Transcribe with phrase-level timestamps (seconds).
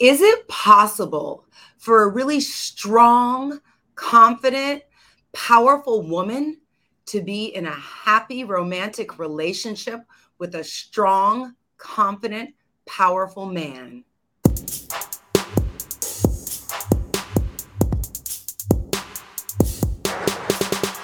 [0.00, 1.46] Is it possible
[1.78, 3.60] for a really strong,
[3.94, 4.82] confident,
[5.32, 6.60] powerful woman
[7.06, 10.00] to be in a happy romantic relationship
[10.38, 14.02] with a strong, confident, powerful man?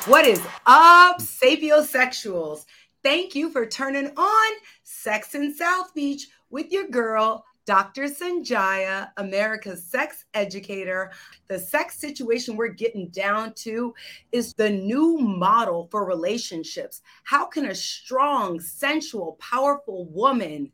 [0.07, 2.65] What is up, sapiosexuals?
[3.05, 4.53] Thank you for turning on
[4.83, 8.07] Sex in South Beach with your girl, Dr.
[8.07, 11.13] Sonjia, America's sex educator.
[11.47, 13.95] The sex situation we're getting down to
[14.33, 17.03] is the new model for relationships.
[17.23, 20.73] How can a strong, sensual, powerful woman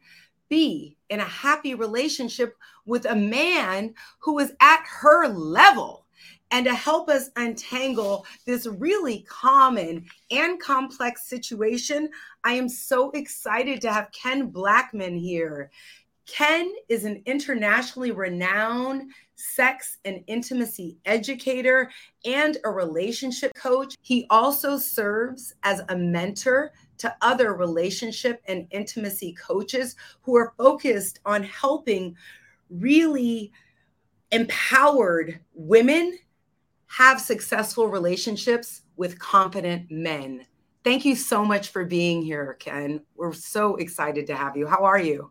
[0.49, 2.57] be in a happy relationship
[2.87, 6.07] with a man who is at her level?
[6.53, 12.09] and to help us untangle this really common and complex situation,
[12.45, 15.73] I am so excited to have Ken Blackman here.
[16.27, 21.91] Ken is an internationally renowned sex and intimacy educator
[22.25, 23.95] and a relationship coach.
[24.03, 31.21] He also serves as a mentor to other relationship and intimacy coaches who are focused
[31.25, 32.17] on helping
[32.71, 33.53] really
[34.33, 36.19] empowered women
[36.89, 40.47] have successful relationships with confident men.
[40.83, 43.03] Thank you so much for being here, Ken.
[43.17, 44.67] We're so excited to have you.
[44.67, 45.31] How are you?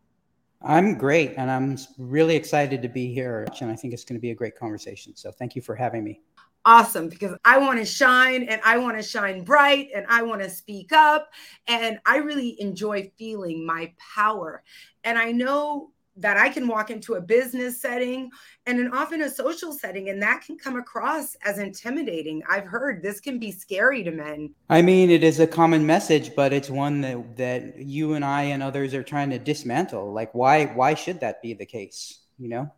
[0.61, 3.45] I'm great, and I'm really excited to be here.
[3.61, 5.15] And I think it's going to be a great conversation.
[5.15, 6.21] So thank you for having me.
[6.67, 10.41] Awesome, because I want to shine and I want to shine bright and I want
[10.41, 11.29] to speak up.
[11.67, 14.63] And I really enjoy feeling my power.
[15.03, 18.29] And I know that I can walk into a business setting
[18.65, 22.41] and an often a social setting, and that can come across as intimidating.
[22.49, 24.53] I've heard this can be scary to men.
[24.69, 28.43] I mean, it is a common message, but it's one that, that you and I
[28.43, 30.13] and others are trying to dismantle.
[30.13, 32.19] Like, why why should that be the case?
[32.39, 32.71] You know?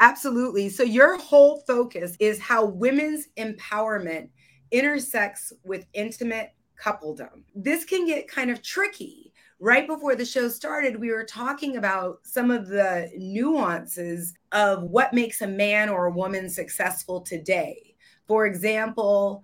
[0.00, 0.68] Absolutely.
[0.68, 4.28] So your whole focus is how women's empowerment
[4.70, 6.52] intersects with intimate
[6.82, 7.42] coupledom.
[7.54, 9.32] This can get kind of tricky
[9.64, 15.14] right before the show started, we were talking about some of the nuances of what
[15.14, 17.94] makes a man or a woman successful today.
[18.28, 19.42] For example,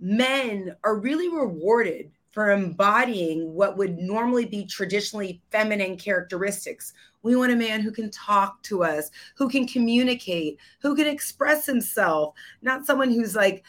[0.00, 6.92] men are really rewarded for embodying what would normally be traditionally feminine characteristics.
[7.22, 11.64] We want a man who can talk to us, who can communicate, who can express
[11.64, 13.64] himself, not someone who's like,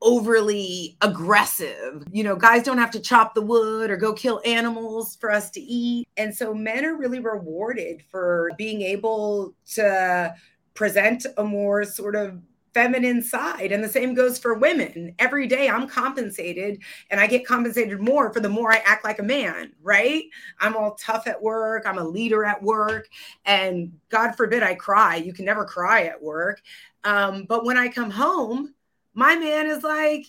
[0.00, 2.04] overly aggressive.
[2.12, 5.50] You know, guys don't have to chop the wood or go kill animals for us
[5.50, 6.08] to eat.
[6.16, 10.34] And so men are really rewarded for being able to
[10.74, 12.40] present a more sort of
[12.74, 13.72] feminine side.
[13.72, 15.12] And the same goes for women.
[15.18, 16.80] Every day I'm compensated
[17.10, 20.24] and I get compensated more for the more I act like a man, right?
[20.60, 23.08] I'm all tough at work, I'm a leader at work,
[23.44, 25.16] and God forbid I cry.
[25.16, 26.62] You can never cry at work.
[27.02, 28.74] Um, but when I come home,
[29.14, 30.26] my man is like,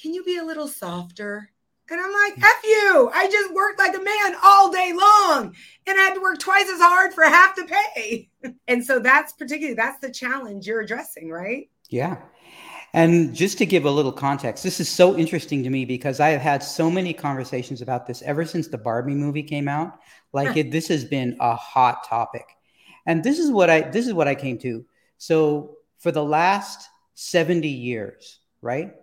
[0.00, 1.50] Can you be a little softer?
[1.88, 2.42] And I'm like, mm.
[2.42, 3.10] F you.
[3.14, 5.54] I just worked like a man all day long
[5.86, 8.28] and I had to work twice as hard for half the pay.
[8.68, 11.70] and so that's particularly that's the challenge you're addressing, right?
[11.88, 12.18] Yeah.
[12.92, 16.30] And just to give a little context, this is so interesting to me because I
[16.30, 19.98] have had so many conversations about this ever since the Barbie movie came out.
[20.32, 22.46] Like it, this has been a hot topic.
[23.06, 24.84] And this is what I this is what I came to.
[25.18, 28.94] So for the last 70 years, right?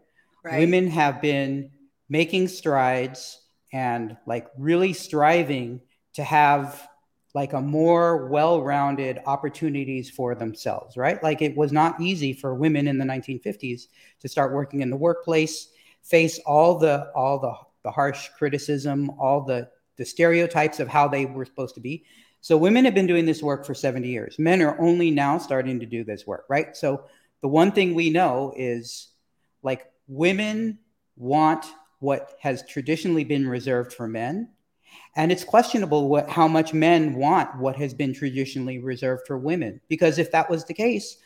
[0.45, 0.59] right?
[0.59, 1.71] Women have been
[2.07, 3.41] making strides
[3.73, 5.81] and like really striving
[6.13, 6.87] to have
[7.33, 11.21] like a more well-rounded opportunities for themselves, right?
[11.23, 13.87] Like it was not easy for women in the 1950s
[14.19, 15.69] to start working in the workplace,
[16.03, 21.25] face all the all the the harsh criticism, all the the stereotypes of how they
[21.25, 22.05] were supposed to be.
[22.41, 24.37] So women have been doing this work for 70 years.
[24.37, 26.75] Men are only now starting to do this work, right?
[26.77, 27.05] So
[27.43, 29.09] the one thing we know is
[29.61, 30.79] like women
[31.17, 31.65] want
[31.99, 34.49] what has traditionally been reserved for men.
[35.17, 39.81] And it's questionable what, how much men want what has been traditionally reserved for women.
[39.89, 41.17] Because if that was the case,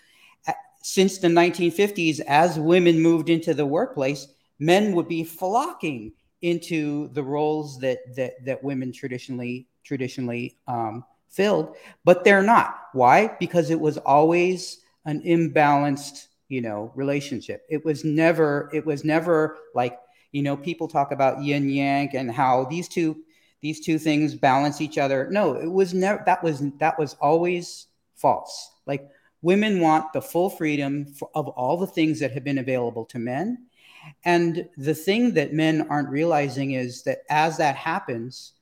[0.81, 4.27] since the 1950s, as women moved into the workplace,
[4.57, 11.75] men would be flocking into the roles that that, that women traditionally traditionally um, filled,
[12.05, 12.79] but they're not.
[12.93, 13.35] Why?
[13.39, 17.65] Because it was always an imbalanced you know relationship.
[17.69, 19.97] It was never it was never like
[20.31, 23.17] you know people talk about yin yang and how these two
[23.61, 25.27] these two things balance each other.
[25.31, 28.71] No it was never that was that was always false.
[28.85, 29.09] Like
[29.41, 33.19] women want the full freedom for, of all the things that have been available to
[33.19, 33.65] men.
[34.23, 38.53] And the thing that men aren't realizing is that as that happens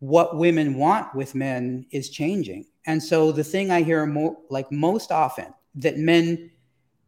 [0.00, 2.66] what women want with men is changing.
[2.86, 6.50] And so the thing I hear more like most often that men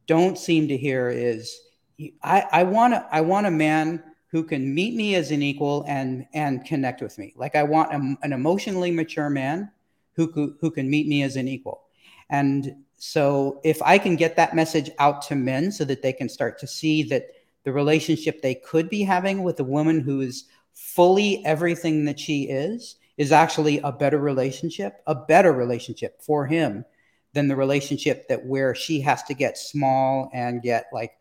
[0.06, 1.60] don't seem to hear is
[2.22, 5.84] I, I want a, I want a man who can meet me as an equal
[5.86, 7.32] and and connect with me.
[7.36, 9.70] Like I want a, an emotionally mature man
[10.14, 11.82] who who can meet me as an equal.
[12.30, 16.28] And so if I can get that message out to men so that they can
[16.28, 17.28] start to see that
[17.64, 22.44] the relationship they could be having with a woman who is fully everything that she
[22.44, 26.84] is is actually a better relationship, a better relationship for him
[27.34, 31.12] than the relationship that where she has to get small and get like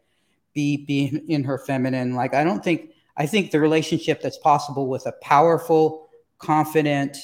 [0.53, 2.15] be be in her feminine.
[2.15, 7.17] Like I don't think I think the relationship that's possible with a powerful, confident,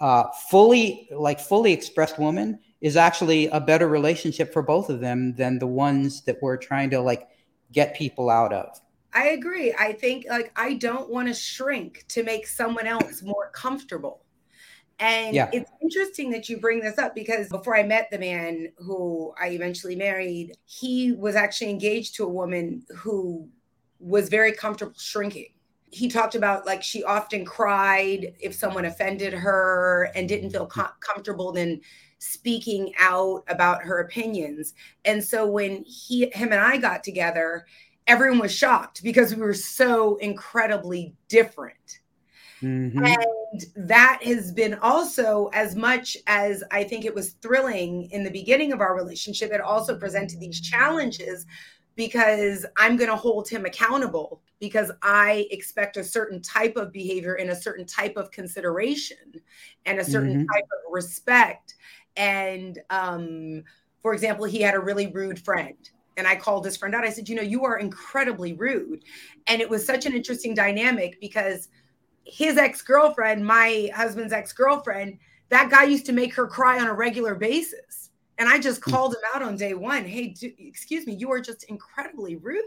[0.00, 5.34] uh, fully like fully expressed woman is actually a better relationship for both of them
[5.36, 7.28] than the ones that we're trying to like
[7.70, 8.80] get people out of.
[9.14, 9.74] I agree.
[9.78, 14.24] I think like I don't want to shrink to make someone else more comfortable.
[15.02, 15.50] And yeah.
[15.52, 19.48] it's interesting that you bring this up because before I met the man who I
[19.48, 23.48] eventually married, he was actually engaged to a woman who
[23.98, 25.48] was very comfortable shrinking.
[25.90, 30.80] He talked about like she often cried if someone offended her and didn't feel hmm.
[30.80, 31.80] com- comfortable then
[32.20, 34.72] speaking out about her opinions.
[35.04, 37.66] And so when he him and I got together,
[38.06, 42.01] everyone was shocked because we were so incredibly different.
[42.62, 43.04] Mm-hmm.
[43.04, 48.30] And that has been also as much as I think it was thrilling in the
[48.30, 51.46] beginning of our relationship, it also presented these challenges
[51.94, 57.34] because I'm going to hold him accountable because I expect a certain type of behavior
[57.34, 59.40] and a certain type of consideration
[59.84, 60.54] and a certain mm-hmm.
[60.54, 61.74] type of respect.
[62.16, 63.64] And um,
[64.02, 65.76] for example, he had a really rude friend.
[66.16, 67.04] And I called this friend out.
[67.04, 69.04] I said, You know, you are incredibly rude.
[69.46, 71.68] And it was such an interesting dynamic because
[72.24, 76.86] his ex girlfriend, my husband's ex girlfriend, that guy used to make her cry on
[76.86, 78.10] a regular basis.
[78.38, 78.90] And I just hmm.
[78.90, 80.04] called him out on day one.
[80.04, 82.64] Hey, do, excuse me, you are just incredibly rude.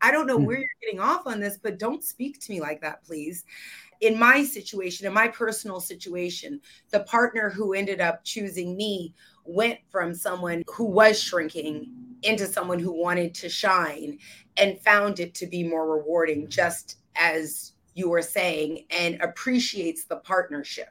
[0.00, 0.44] I don't know hmm.
[0.44, 3.44] where you're getting off on this, but don't speak to me like that, please.
[4.00, 6.60] In my situation, in my personal situation,
[6.90, 9.14] the partner who ended up choosing me
[9.44, 11.90] went from someone who was shrinking
[12.22, 14.18] into someone who wanted to shine
[14.56, 20.16] and found it to be more rewarding, just as you were saying, and appreciates the
[20.16, 20.88] partnership.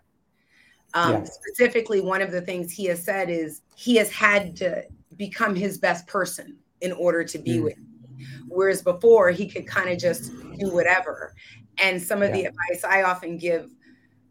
[0.93, 1.25] Um.
[1.25, 4.83] Specifically, one of the things he has said is he has had to
[5.17, 7.63] become his best person in order to be mm.
[7.65, 8.25] with me.
[8.47, 11.35] Whereas before, he could kind of just do whatever.
[11.81, 12.35] And some of yeah.
[12.35, 13.69] the advice I often give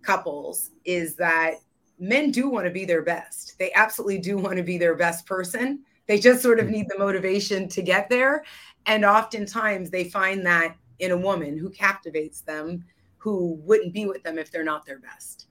[0.02, 1.54] couples is that
[1.98, 3.58] men do want to be their best.
[3.58, 5.80] They absolutely do want to be their best person.
[6.06, 6.70] They just sort of mm.
[6.70, 8.44] need the motivation to get there.
[8.86, 12.84] And oftentimes they find that in a woman who captivates them,
[13.16, 15.46] who wouldn't be with them if they're not their best.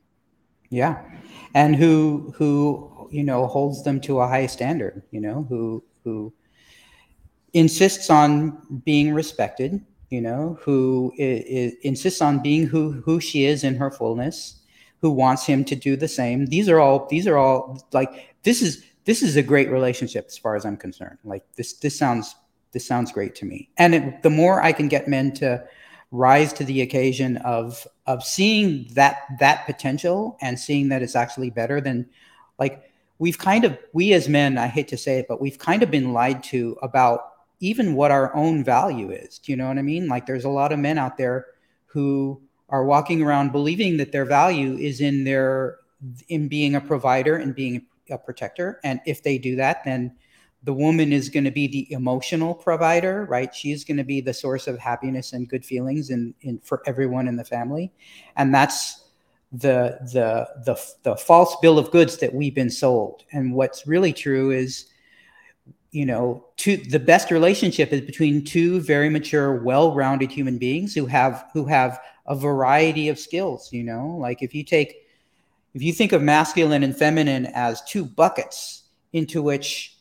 [0.69, 1.01] Yeah.
[1.53, 6.33] And who who, you know, holds them to a high standard, you know, who who
[7.53, 13.63] insists on being respected, you know, who is, insists on being who who she is
[13.63, 14.61] in her fullness,
[14.99, 16.47] who wants him to do the same.
[16.47, 20.37] These are all these are all like this is this is a great relationship as
[20.37, 21.17] far as I'm concerned.
[21.23, 22.35] Like this this sounds
[22.77, 23.67] this sounds great to me.
[23.77, 25.63] And it, the more I can get men to
[26.11, 31.49] rise to the occasion of of seeing that that potential and seeing that it's actually
[31.49, 32.07] better than
[32.59, 32.83] like
[33.17, 35.91] we've kind of we as men i hate to say it but we've kind of
[35.91, 37.31] been lied to about
[37.61, 39.39] even what our own value is.
[39.39, 40.07] Do you know what i mean?
[40.07, 41.47] Like there's a lot of men out there
[41.87, 45.77] who are walking around believing that their value is in their
[46.29, 48.79] in being a provider and being a protector.
[48.83, 50.15] And if they do that then
[50.67, 53.55] the woman is going to be the emotional provider, right?
[53.55, 57.29] She's going to be the source of happiness and good feelings in, in for everyone
[57.29, 57.89] in the family,
[58.35, 59.05] and that's
[59.53, 63.23] the the the the false bill of goods that we've been sold.
[63.31, 64.87] And what's really true is,
[65.91, 71.05] you know, two the best relationship is between two very mature, well-rounded human beings who
[71.05, 73.71] have who have a variety of skills.
[73.71, 75.07] You know, like if you take
[75.73, 78.83] if you think of masculine and feminine as two buckets
[79.13, 79.96] into which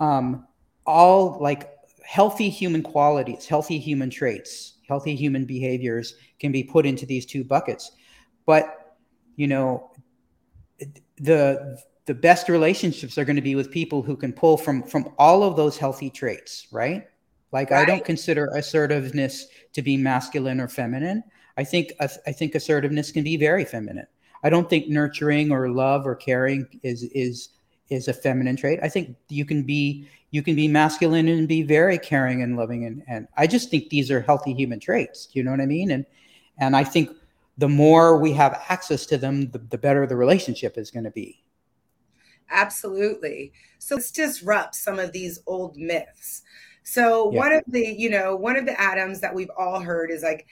[0.00, 0.46] um,
[0.86, 1.70] all like
[2.04, 7.44] healthy human qualities, healthy human traits, healthy human behaviors can be put into these two
[7.44, 7.92] buckets.
[8.46, 8.96] But
[9.36, 9.90] you know,
[11.18, 15.12] the the best relationships are going to be with people who can pull from from
[15.18, 17.06] all of those healthy traits, right?
[17.52, 17.82] Like right.
[17.82, 21.22] I don't consider assertiveness to be masculine or feminine.
[21.56, 24.06] I think I think assertiveness can be very feminine.
[24.42, 27.50] I don't think nurturing or love or caring is is
[27.90, 28.80] is a feminine trait.
[28.82, 32.84] I think you can be you can be masculine and be very caring and loving
[32.84, 35.26] and and I just think these are healthy human traits.
[35.26, 35.90] Do you know what I mean?
[35.90, 36.04] And
[36.58, 37.10] and I think
[37.56, 41.10] the more we have access to them, the, the better the relationship is going to
[41.10, 41.42] be.
[42.50, 43.52] Absolutely.
[43.78, 46.42] So let's disrupt some of these old myths.
[46.82, 47.38] So yeah.
[47.38, 50.46] one of the, you know, one of the atoms that we've all heard is like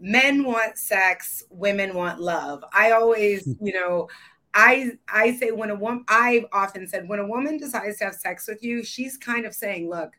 [0.00, 2.62] men want sex, women want love.
[2.72, 3.66] I always, hmm.
[3.66, 4.08] you know,
[4.54, 8.14] I I say when a woman I've often said when a woman decides to have
[8.14, 10.12] sex with you, she's kind of saying, look,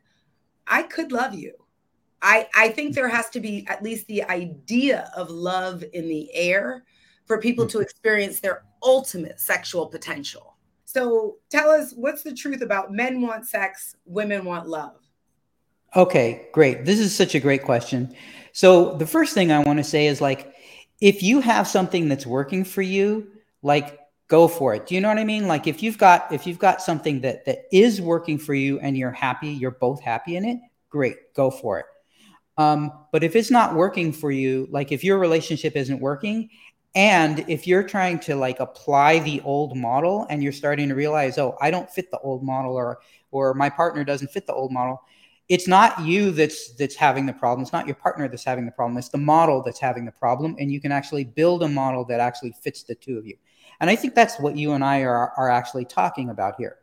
[0.66, 1.54] I could love you.
[2.20, 6.32] I I think there has to be at least the idea of love in the
[6.34, 6.84] air
[7.24, 7.82] for people to mm-hmm.
[7.82, 10.56] experience their ultimate sexual potential.
[10.84, 15.00] So tell us what's the truth about men want sex, women want love?
[15.94, 16.84] Okay, great.
[16.84, 18.14] This is such a great question.
[18.52, 20.54] So the first thing I want to say is like
[21.00, 23.30] if you have something that's working for you,
[23.62, 24.86] like go for it.
[24.86, 25.46] Do you know what I mean?
[25.46, 28.96] Like if you've got if you've got something that that is working for you and
[28.96, 31.86] you're happy, you're both happy in it, great, go for it.
[32.58, 36.48] Um, but if it's not working for you, like if your relationship isn't working,
[36.94, 41.36] and if you're trying to like apply the old model and you're starting to realize,
[41.36, 44.72] oh, I don't fit the old model, or or my partner doesn't fit the old
[44.72, 45.02] model,
[45.48, 47.62] it's not you that's that's having the problem.
[47.62, 48.96] It's not your partner that's having the problem.
[48.96, 52.18] It's the model that's having the problem, and you can actually build a model that
[52.18, 53.36] actually fits the two of you.
[53.80, 56.78] And I think that's what you and I are, are actually talking about here.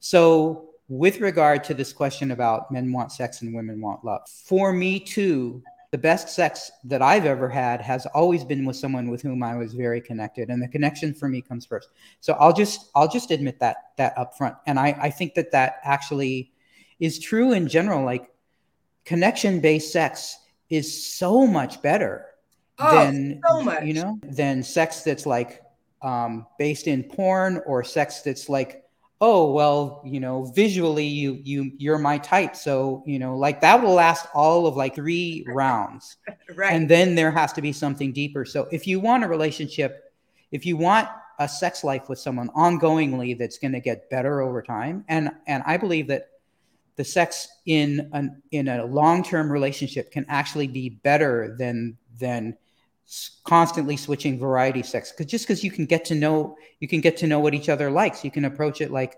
[0.00, 4.72] So, with regard to this question about men want sex and women want love, for
[4.72, 5.62] me too,
[5.94, 9.54] the best sex that I've ever had has always been with someone with whom I
[9.54, 11.90] was very connected, and the connection for me comes first.
[12.18, 15.52] So I'll just I'll just admit that that up front, and I I think that
[15.52, 16.50] that actually
[16.98, 18.04] is true in general.
[18.04, 18.28] Like
[19.04, 20.36] connection based sex
[20.68, 22.26] is so much better
[22.80, 23.84] oh, than so much.
[23.84, 25.62] you know than sex that's like
[26.04, 28.84] um, based in porn or sex that's like
[29.20, 32.54] oh well you know visually you you you're my type.
[32.54, 36.16] So you know like that will last all of like three rounds.
[36.54, 36.72] Right.
[36.72, 38.44] And then there has to be something deeper.
[38.44, 40.04] So if you want a relationship
[40.54, 41.08] if you want
[41.40, 45.62] a sex life with someone ongoingly that's going to get better over time and and
[45.66, 46.30] i believe that
[46.96, 52.56] the sex in an in a long-term relationship can actually be better than than
[53.44, 57.16] constantly switching variety sex because just because you can get to know you can get
[57.18, 58.24] to know what each other likes.
[58.24, 59.16] You can approach it like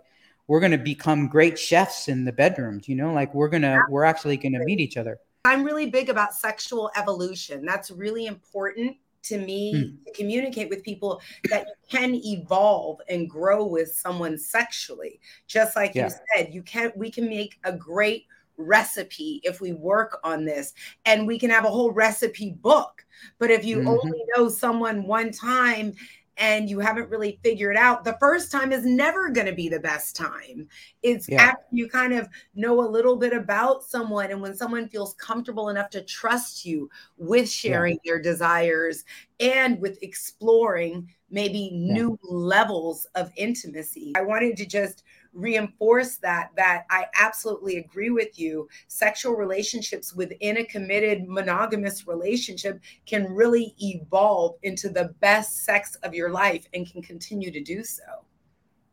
[0.48, 3.12] we're going to become great chefs in the bedrooms you know?
[3.12, 5.18] Like we're going to we're actually going to meet each other.
[5.44, 7.64] I'm really big about sexual evolution.
[7.64, 10.04] That's really important to me hmm.
[10.06, 15.20] to communicate with people that you can evolve and grow with someone sexually.
[15.46, 16.06] Just like yeah.
[16.06, 20.72] you said you can we can make a great recipe if we work on this
[21.04, 23.04] and we can have a whole recipe book
[23.38, 23.88] but if you mm-hmm.
[23.88, 25.92] only know someone one time
[26.38, 29.80] and you haven't really figured out the first time is never going to be the
[29.80, 30.68] best time
[31.02, 31.42] it's yeah.
[31.42, 35.68] after you kind of know a little bit about someone and when someone feels comfortable
[35.68, 38.12] enough to trust you with sharing yeah.
[38.12, 39.04] their desires
[39.40, 41.94] and with exploring maybe yeah.
[41.94, 45.04] new levels of intimacy i wanted to just
[45.36, 48.68] reinforce that that I absolutely agree with you.
[48.88, 56.14] Sexual relationships within a committed monogamous relationship can really evolve into the best sex of
[56.14, 58.02] your life and can continue to do so.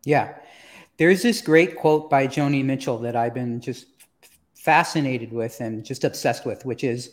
[0.05, 0.35] Yeah.
[0.97, 3.87] There's this great quote by Joni Mitchell that I've been just
[4.53, 7.11] fascinated with and just obsessed with, which is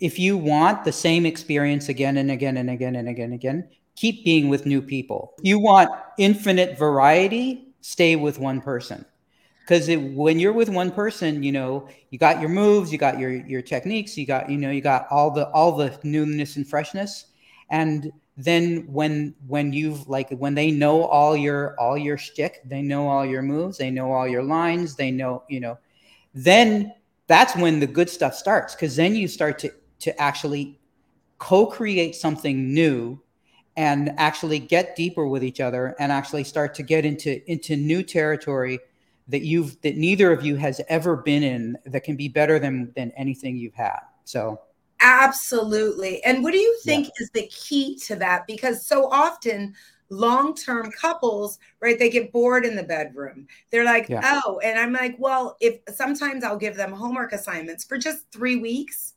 [0.00, 3.68] if you want the same experience again and again and again and again and again,
[3.96, 5.34] keep being with new people.
[5.42, 9.06] You want infinite variety, stay with one person.
[9.60, 13.30] Because when you're with one person you know you got your moves you got your
[13.30, 17.26] your techniques you got you know you got all the all the newness and freshness.
[17.70, 22.82] And then when when you've like when they know all your all your shtick, they
[22.82, 25.78] know all your moves, they know all your lines, they know you know,
[26.34, 26.92] then
[27.28, 28.74] that's when the good stuff starts.
[28.74, 30.80] Because then you start to to actually
[31.38, 33.20] co-create something new
[33.76, 38.02] and actually get deeper with each other and actually start to get into into new
[38.02, 38.78] territory
[39.28, 42.92] that you've that neither of you has ever been in that can be better than
[42.96, 44.60] than anything you've had so
[45.02, 47.22] absolutely and what do you think yeah.
[47.22, 49.74] is the key to that because so often
[50.08, 54.40] long-term couples right they get bored in the bedroom they're like yeah.
[54.46, 58.56] oh and i'm like well if sometimes i'll give them homework assignments for just three
[58.56, 59.14] weeks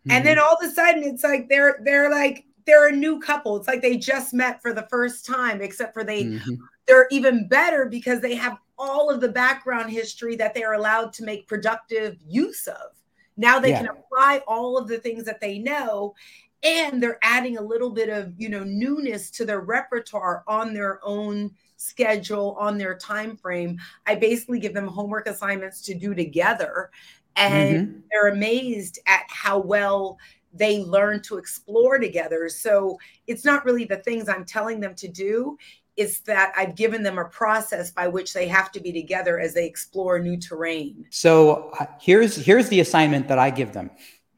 [0.00, 0.12] mm-hmm.
[0.12, 3.56] and then all of a sudden it's like they're they're like they're a new couple.
[3.56, 6.54] It's like they just met for the first time, except for they mm-hmm.
[6.86, 11.12] they're even better because they have all of the background history that they are allowed
[11.14, 12.92] to make productive use of.
[13.36, 13.78] Now they yeah.
[13.78, 16.14] can apply all of the things that they know
[16.62, 21.00] and they're adding a little bit of, you know, newness to their repertoire on their
[21.04, 23.78] own schedule, on their time frame.
[24.06, 26.90] I basically give them homework assignments to do together
[27.36, 27.98] and mm-hmm.
[28.10, 30.18] they're amazed at how well
[30.58, 32.48] they learn to explore together.
[32.48, 35.58] So it's not really the things I'm telling them to do.
[35.96, 39.54] it's that I've given them a process by which they have to be together as
[39.54, 41.06] they explore new terrain.
[41.10, 43.90] So uh, here's here's the assignment that I give them: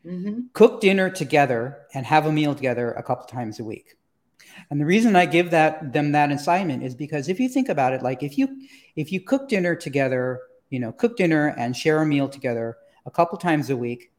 [0.07, 0.41] mm-hmm.
[0.53, 3.97] cook dinner together and have a meal together a couple times a week.
[4.71, 7.93] And the reason I give that them that assignment is because if you think about
[7.93, 8.61] it, like if you
[8.97, 13.11] if you cook dinner together, you know, cook dinner and share a meal together a
[13.11, 14.13] couple times a week,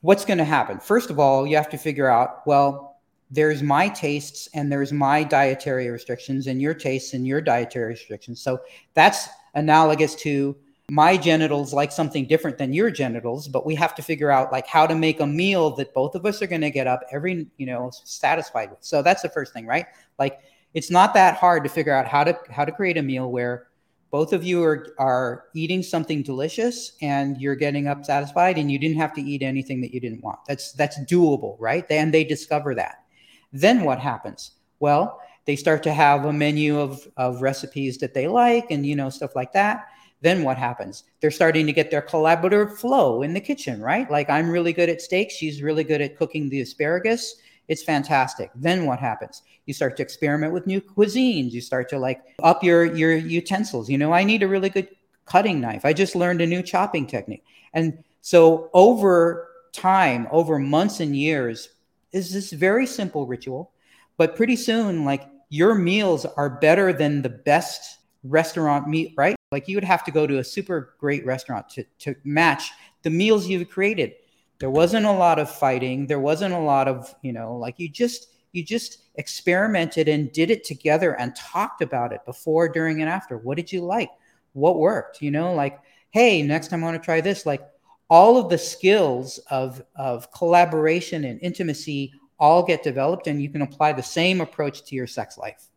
[0.00, 0.78] what's going to happen?
[0.78, 2.98] First of all, you have to figure out, well,
[3.30, 8.40] there's my tastes and there's my dietary restrictions and your tastes and your dietary restrictions.
[8.40, 8.60] So
[8.94, 10.56] that's analogous to
[10.90, 14.66] my genitals like something different than your genitals, but we have to figure out like
[14.66, 17.46] how to make a meal that both of us are going to get up every,
[17.58, 18.80] you know, satisfied with.
[18.82, 19.86] So that's the first thing, right?
[20.18, 20.40] Like
[20.74, 23.68] it's not that hard to figure out how to how to create a meal where
[24.10, 28.78] both of you are are eating something delicious and you're getting up satisfied and you
[28.78, 30.38] didn't have to eat anything that you didn't want.
[30.46, 31.84] That's that's doable, right?
[31.90, 33.04] And they discover that.
[33.52, 34.52] Then what happens?
[34.78, 38.96] Well, they start to have a menu of, of recipes that they like and, you
[38.96, 39.88] know, stuff like that.
[40.22, 41.04] Then what happens?
[41.20, 44.10] They're starting to get their collaborative flow in the kitchen, right?
[44.10, 45.30] Like I'm really good at steak.
[45.30, 47.36] She's really good at cooking the asparagus.
[47.70, 48.50] It's fantastic.
[48.56, 49.42] Then what happens?
[49.64, 51.52] You start to experiment with new cuisines.
[51.52, 53.88] You start to like up your, your utensils.
[53.88, 54.88] You know, I need a really good
[55.24, 55.84] cutting knife.
[55.84, 57.44] I just learned a new chopping technique.
[57.72, 61.68] And so over time, over months and years,
[62.10, 63.70] is this very simple ritual,
[64.16, 69.36] but pretty soon, like your meals are better than the best restaurant meat, right?
[69.52, 72.72] Like you would have to go to a super great restaurant to, to match
[73.02, 74.14] the meals you've created.
[74.60, 76.06] There wasn't a lot of fighting.
[76.06, 80.50] There wasn't a lot of, you know, like you just, you just experimented and did
[80.50, 83.38] it together and talked about it before, during, and after.
[83.38, 84.10] What did you like?
[84.52, 85.22] What worked?
[85.22, 87.46] You know, like, hey, next time I want to try this.
[87.46, 87.66] Like,
[88.10, 93.62] all of the skills of, of collaboration and intimacy all get developed and you can
[93.62, 95.69] apply the same approach to your sex life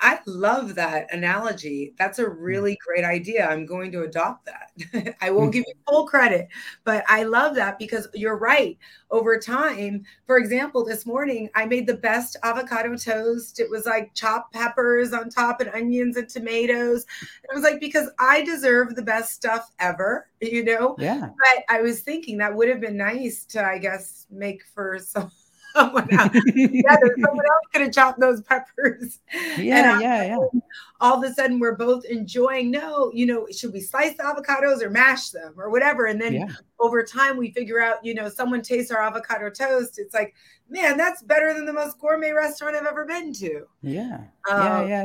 [0.00, 1.94] I love that analogy.
[1.98, 2.36] That's a mm.
[2.38, 3.48] really great idea.
[3.48, 5.16] I'm going to adopt that.
[5.20, 5.54] I won't mm.
[5.54, 6.48] give you full credit,
[6.84, 8.78] but I love that because you're right.
[9.10, 13.58] Over time, for example, this morning I made the best avocado toast.
[13.58, 17.04] It was like chopped peppers on top and onions and tomatoes.
[17.22, 20.94] It was like because I deserve the best stuff ever, you know?
[20.98, 21.20] Yeah.
[21.20, 25.30] But I was thinking that would have been nice to, I guess, make for some
[25.76, 26.36] someone else.
[26.54, 29.20] yeah, someone else could have chopped those peppers.
[29.58, 30.60] Yeah, yeah, yeah.
[31.00, 32.70] All of a sudden, we're both enjoying.
[32.70, 36.06] No, you know, should we slice the avocados or mash them or whatever?
[36.06, 36.48] And then yeah.
[36.80, 38.04] over time, we figure out.
[38.04, 39.98] You know, someone tastes our avocado toast.
[39.98, 40.34] It's like,
[40.68, 43.66] man, that's better than the most gourmet restaurant I've ever been to.
[43.82, 45.04] Yeah, um, yeah,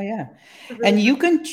[0.70, 0.76] yeah.
[0.84, 1.44] And you can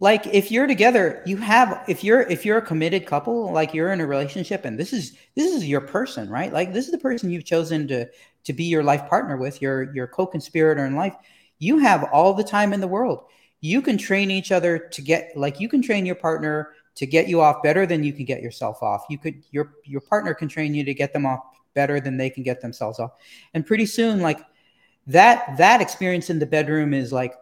[0.00, 3.92] like if you're together you have if you're if you're a committed couple like you're
[3.92, 6.52] in a relationship and this is this is your person right?
[6.52, 8.08] Like this is the person you've chosen to
[8.44, 11.14] to be your life partner with your your co-conspirator in life.
[11.58, 13.24] You have all the time in the world.
[13.60, 17.28] You can train each other to get like you can train your partner to get
[17.28, 19.04] you off better than you can get yourself off.
[19.08, 21.40] You could your your partner can train you to get them off
[21.74, 23.12] better than they can get themselves off.
[23.54, 24.40] And pretty soon like
[25.08, 27.34] that that experience in the bedroom is like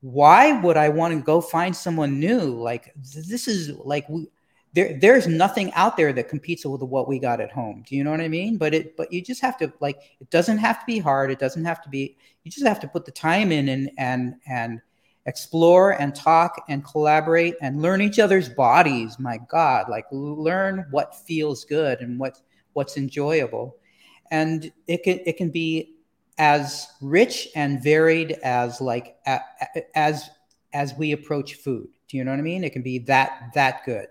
[0.00, 2.40] why would I want to go find someone new?
[2.40, 4.28] Like this is like we,
[4.72, 7.84] there there's nothing out there that competes with what we got at home.
[7.86, 8.56] Do you know what I mean?
[8.56, 11.30] But it but you just have to like it doesn't have to be hard.
[11.30, 14.36] It doesn't have to be you just have to put the time in and and
[14.46, 14.80] and
[15.26, 19.18] explore and talk and collaborate and learn each other's bodies.
[19.18, 22.40] My God, like learn what feels good and what
[22.72, 23.76] what's enjoyable.
[24.30, 25.96] And it can it can be
[26.40, 29.16] as rich and varied as like
[29.94, 30.30] as
[30.72, 31.88] as we approach food.
[32.08, 32.64] Do you know what I mean?
[32.64, 34.06] It can be that that good.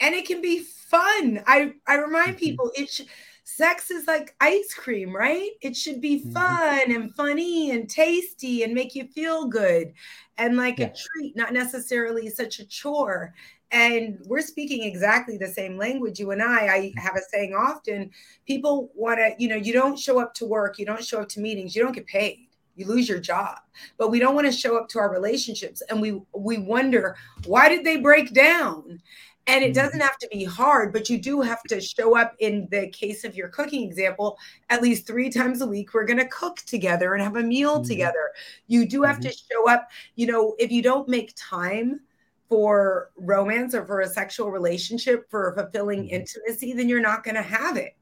[0.00, 1.42] And it can be fun.
[1.46, 2.38] I I remind mm-hmm.
[2.38, 3.08] people it should
[3.42, 5.50] sex is like ice cream, right?
[5.60, 6.32] It should be mm-hmm.
[6.32, 6.92] fun mm-hmm.
[6.92, 9.94] and funny and tasty and make you feel good
[10.36, 10.86] and like yeah.
[10.86, 13.34] a treat, not necessarily such a chore
[13.70, 16.98] and we're speaking exactly the same language you and i i mm-hmm.
[16.98, 18.10] have a saying often
[18.46, 21.28] people want to you know you don't show up to work you don't show up
[21.28, 23.58] to meetings you don't get paid you lose your job
[23.98, 27.68] but we don't want to show up to our relationships and we we wonder why
[27.68, 29.00] did they break down
[29.46, 30.02] and it doesn't mm-hmm.
[30.02, 33.34] have to be hard but you do have to show up in the case of
[33.34, 34.38] your cooking example
[34.70, 37.76] at least three times a week we're going to cook together and have a meal
[37.76, 37.88] mm-hmm.
[37.88, 38.30] together
[38.66, 39.28] you do have mm-hmm.
[39.28, 42.00] to show up you know if you don't make time
[42.48, 46.16] for romance or for a sexual relationship for fulfilling mm-hmm.
[46.16, 47.97] intimacy then you're not going to have it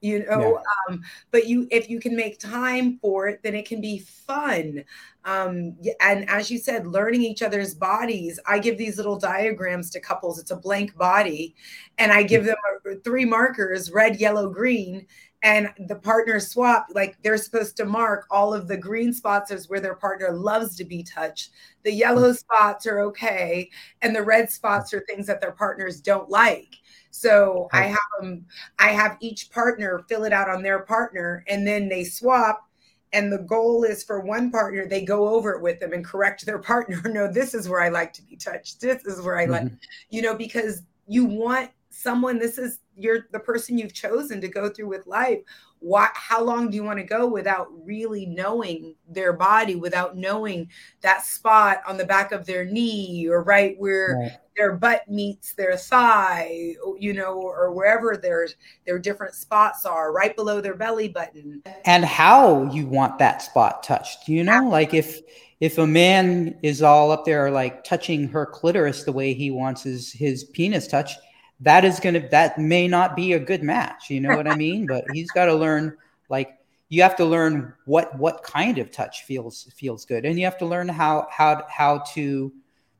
[0.00, 0.58] you know
[0.88, 0.94] yeah.
[0.94, 4.84] um, but you if you can make time for it then it can be fun.
[5.26, 10.00] Um, and as you said learning each other's bodies i give these little diagrams to
[10.00, 10.38] couples.
[10.38, 11.54] It's a blank body
[11.98, 12.46] and i give mm.
[12.46, 15.06] them a, three markers red yellow green
[15.42, 19.68] and the partner swap like they're supposed to mark all of the green spots as
[19.68, 21.50] where their partner loves to be touched.
[21.82, 23.70] The yellow spots are okay
[24.02, 26.76] and the red spots are things that their partners don't like
[27.10, 28.44] so i have them
[28.78, 32.68] i have each partner fill it out on their partner and then they swap
[33.12, 36.46] and the goal is for one partner they go over it with them and correct
[36.46, 38.80] their partner no this is where i like to be touched.
[38.80, 39.74] This is where i like mm-hmm.
[40.10, 44.68] you know because you want someone this is you're the person you've chosen to go
[44.68, 45.40] through with life
[45.80, 50.68] what how long do you want to go without really knowing their body without knowing
[51.00, 54.32] that spot on the back of their knee or right where right.
[54.56, 58.46] their butt meets their thigh you know or wherever their
[58.86, 61.62] their different spots are right below their belly button?
[61.86, 64.68] And how you want that spot touched you know?
[64.68, 65.20] Like if
[65.60, 69.82] if a man is all up there like touching her clitoris the way he wants
[69.82, 71.18] his his penis touched
[71.60, 74.56] that is going to that may not be a good match you know what i
[74.56, 74.86] mean?
[74.86, 75.96] But he's got to learn
[76.28, 80.26] like you have to learn what what kind of touch feels feels good.
[80.26, 82.52] And you have to learn how how how to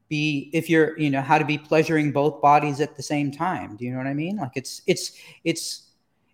[0.09, 3.77] be if you're you know how to be pleasuring both bodies at the same time.
[3.77, 4.37] Do you know what i mean?
[4.37, 5.13] Like it's it's
[5.45, 5.91] it's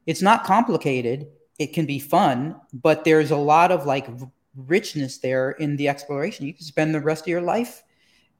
[0.07, 1.29] it's not complicated.
[1.59, 4.07] It can be fun but there's a lot of like
[4.55, 6.47] richness there in the exploration.
[6.47, 7.83] You can spend the rest of your life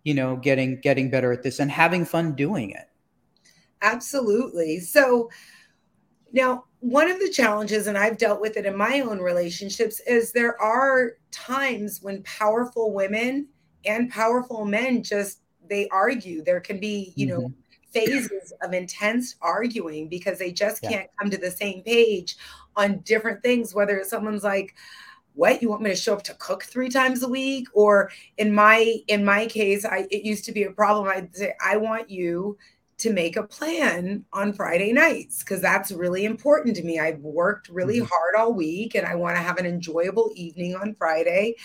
[0.05, 2.87] you know getting getting better at this and having fun doing it
[3.87, 4.81] Absolutely.
[4.81, 5.31] So
[6.33, 10.33] now, one of the challenges, and I've dealt with it in my own relationships, is
[10.33, 13.47] there are times when powerful women
[13.85, 16.43] and powerful men just they argue.
[16.43, 17.43] There can be, you mm-hmm.
[17.43, 17.53] know,
[17.93, 20.91] phases of intense arguing because they just yeah.
[20.91, 22.37] can't come to the same page
[22.75, 23.75] on different things.
[23.75, 24.75] Whether it's someone's like,
[25.35, 28.53] what you want me to show up to cook three times a week or in
[28.55, 32.11] my in my case i it used to be a problem i'd say i want
[32.11, 32.57] you
[32.99, 36.99] to make a plan on Friday nights because that's really important to me.
[36.99, 38.07] I've worked really mm-hmm.
[38.07, 41.57] hard all week and I want to have an enjoyable evening on Friday.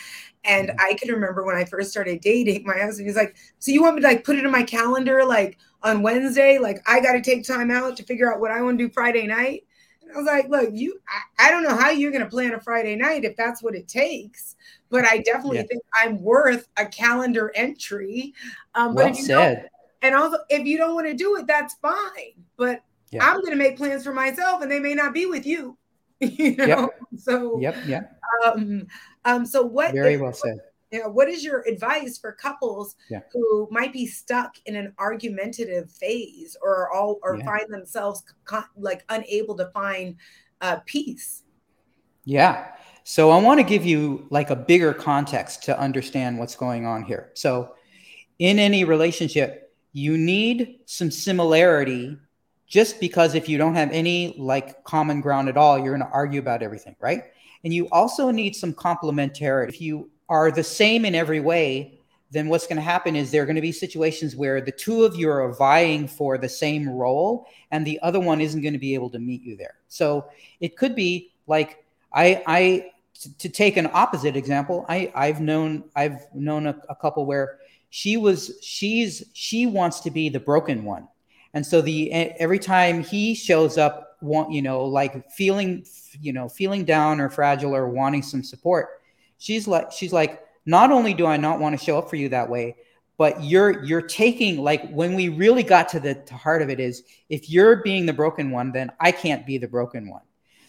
[0.44, 0.80] And mm-hmm.
[0.80, 3.96] I can remember when I first started dating, my husband was like, So you want
[3.96, 6.58] me to like put it in my calendar like on Wednesday?
[6.58, 8.94] Like I got to take time out to figure out what I want to do
[8.94, 9.64] Friday night.
[10.02, 12.54] And I was like, Look, you, I, I don't know how you're going to plan
[12.54, 14.58] a Friday night if that's what it takes.
[14.90, 15.68] But I definitely yeah.
[15.70, 18.34] think I'm worth a calendar entry.
[18.76, 19.70] Um, well but if you said
[20.02, 22.44] and also, if you don't want to do it, that's fine.
[22.58, 23.26] But yeah.
[23.26, 25.78] I'm going to make plans for myself, and they may not be with you.
[26.20, 26.90] you know, yep.
[27.18, 28.20] so yep, yep.
[28.46, 28.88] Um,
[29.26, 29.94] um, so what?
[29.94, 30.60] Very well said.
[30.92, 33.22] You know, what is your advice for couples yeah.
[33.32, 37.46] who might be stuck in an argumentative phase, or all, or yeah.
[37.46, 38.24] find themselves
[38.76, 40.16] like unable to find
[40.62, 41.44] uh, peace?
[42.26, 42.68] Yeah.
[43.04, 47.04] So I want to give you like a bigger context to understand what's going on
[47.04, 47.32] here.
[47.34, 47.74] So
[48.38, 52.18] in any relationship, you need some similarity
[52.68, 56.14] just because if you don't have any like common ground at all, you're going to
[56.14, 57.24] argue about everything, right?
[57.64, 59.70] And you also need some complementarity.
[59.70, 62.00] If you are the same in every way,
[62.32, 65.04] then what's going to happen is there are going to be situations where the two
[65.04, 68.80] of you are vying for the same role and the other one isn't going to
[68.80, 69.76] be able to meet you there.
[69.90, 70.26] So
[70.62, 72.92] it could be like I I
[73.40, 77.60] to take an opposite example, I I've known I've known a, a couple where
[77.92, 81.08] she was she's she wants to be the broken one.
[81.54, 85.86] And so the every time he shows up want you know like feeling
[86.20, 89.02] you know feeling down or fragile or wanting some support
[89.40, 92.30] she's like she's like not only do i not want to show up for you
[92.30, 92.76] that way
[93.18, 96.80] but you're you're taking like when we really got to the to heart of it
[96.80, 100.22] is if you're being the broken one then i can't be the broken one.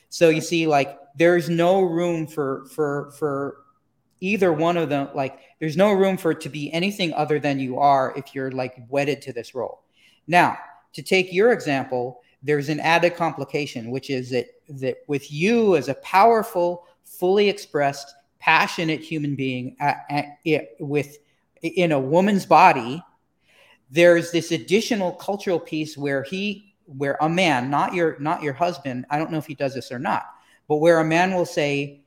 [0.09, 3.65] So you see like there's no room for for for
[4.21, 7.61] either one of them like there's no room for it to be anything other than
[7.61, 9.85] you are if you're like wedded to this role.
[10.27, 10.59] Now
[10.93, 15.89] to take your example there's an added complication which is that that with you as
[15.89, 21.19] a powerful fully expressed passionate human being at, at, it, with
[21.63, 23.01] in a woman's body
[23.89, 29.07] there's this additional cultural piece where he where a man not your not your husband
[29.11, 30.27] i don't know if he does this or not
[30.67, 32.01] but where a man will say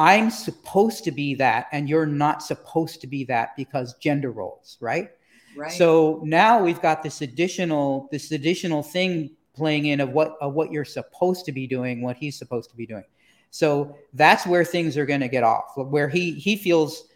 [0.00, 4.78] I'm supposed to be that, and you're not supposed to be that because gender roles,
[4.80, 5.10] right?
[5.54, 5.70] Right.
[5.70, 10.72] So now we've got this additional this additional thing playing in of what of what
[10.72, 13.04] you're supposed to be doing, what he's supposed to be doing.
[13.50, 15.72] So that's where things are going to get off.
[15.76, 17.08] Where he he feels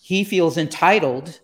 [0.00, 1.40] he feels entitled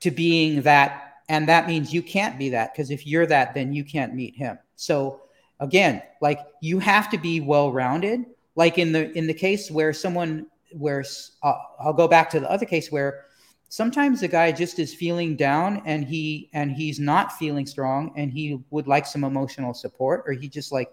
[0.00, 3.72] to being that, and that means you can't be that because if you're that, then
[3.72, 4.58] you can't meet him.
[4.76, 5.22] So
[5.60, 8.26] again, like you have to be well rounded
[8.60, 11.02] like in the in the case where someone where
[11.42, 13.24] uh, I'll go back to the other case where
[13.70, 18.30] sometimes the guy just is feeling down and he and he's not feeling strong and
[18.30, 20.90] he would like some emotional support or he just like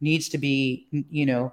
[0.00, 1.52] needs to be you know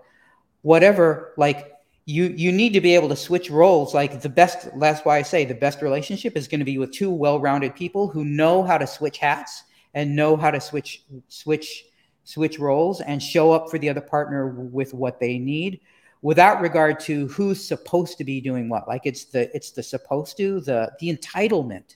[0.62, 1.74] whatever like
[2.06, 3.96] you you need to be able to switch roles.
[3.96, 6.92] Like the best that's why i say the best relationship is going to be with
[6.92, 9.64] two well-rounded people who know how to switch hats
[9.96, 11.86] and know how to switch switch
[12.26, 15.80] switch roles and show up for the other partner with what they need
[16.22, 20.36] without regard to who's supposed to be doing what like it's the it's the supposed
[20.36, 21.96] to the the entitlement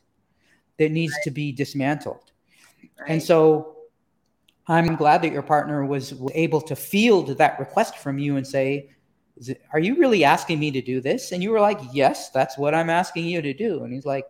[0.78, 1.24] that needs right.
[1.24, 2.32] to be dismantled
[3.00, 3.10] right.
[3.10, 3.76] and so
[4.68, 8.90] i'm glad that your partner was able to field that request from you and say
[9.48, 11.32] it, are you really asking me to do this?
[11.32, 13.84] And you were like, yes, that's what I'm asking you to do.
[13.84, 14.26] And he's like,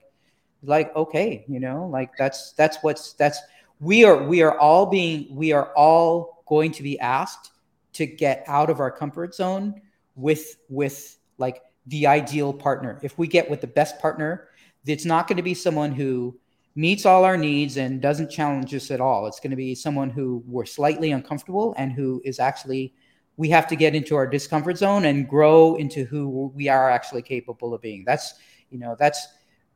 [0.62, 3.40] like, okay, you know, like that's, that's what's, that's,
[3.80, 7.52] we are, we are all being, we are all going to be asked
[7.94, 9.82] to get out of our comfort zone
[10.16, 13.00] with, with like the ideal partner.
[13.04, 14.50] If we get with the best partner,
[14.86, 16.38] it's not going to be someone who
[16.76, 19.28] meets all our needs and doesn't challenge us at all.
[19.28, 22.94] It's going to be someone who we're slightly uncomfortable and who is actually
[23.40, 27.22] we have to get into our discomfort zone and grow into who we are actually
[27.22, 28.04] capable of being.
[28.06, 28.34] That's,
[28.70, 29.28] you know, that's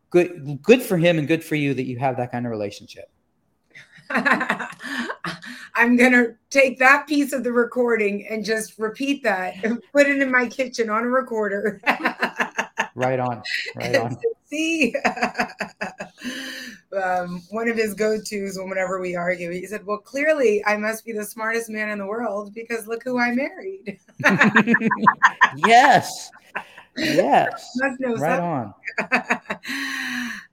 [0.09, 3.09] good good for him and good for you that you have that kind of relationship.
[5.75, 10.07] I'm going to take that piece of the recording and just repeat that and put
[10.07, 11.81] it in my kitchen on a recorder.
[12.95, 13.41] right on.
[13.75, 14.17] Right on.
[14.45, 14.95] See?
[17.01, 19.49] um, one of his go-tos whenever we argue.
[19.49, 23.03] He said, "Well, clearly I must be the smartest man in the world because look
[23.03, 23.99] who I married."
[25.65, 26.29] yes,
[26.97, 28.73] yes, right on.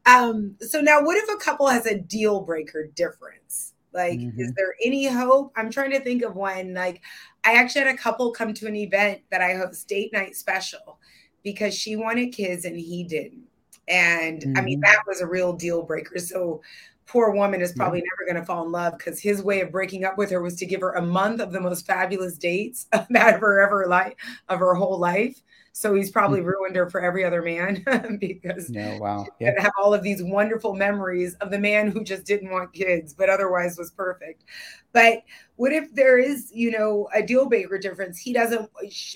[0.06, 3.74] Um, so now, what if a couple has a deal breaker difference?
[3.92, 4.40] Like, mm-hmm.
[4.40, 5.52] is there any hope?
[5.56, 6.74] I'm trying to think of one.
[6.74, 7.02] Like,
[7.44, 10.98] I actually had a couple come to an event that I host date night special
[11.42, 13.50] because she wanted kids and he didn't
[13.90, 14.56] and mm-hmm.
[14.56, 14.82] I mean, mm-hmm.
[14.82, 16.18] that was a real deal breaker.
[16.18, 16.62] So
[17.06, 20.04] poor woman is probably never going to fall in love because his way of breaking
[20.04, 23.08] up with her was to give her a month of the most fabulous dates of
[23.10, 24.14] her ever life
[24.48, 25.42] of her whole life.
[25.72, 26.48] So he's probably mm-hmm.
[26.48, 27.84] ruined her for every other man
[28.20, 29.52] because no, wow, yeah.
[29.60, 33.30] have all of these wonderful memories of the man who just didn't want kids, but
[33.30, 34.44] otherwise was perfect.
[34.92, 35.22] But
[35.56, 38.18] what if there is, you know, a deal breaker difference?
[38.18, 38.68] He doesn't,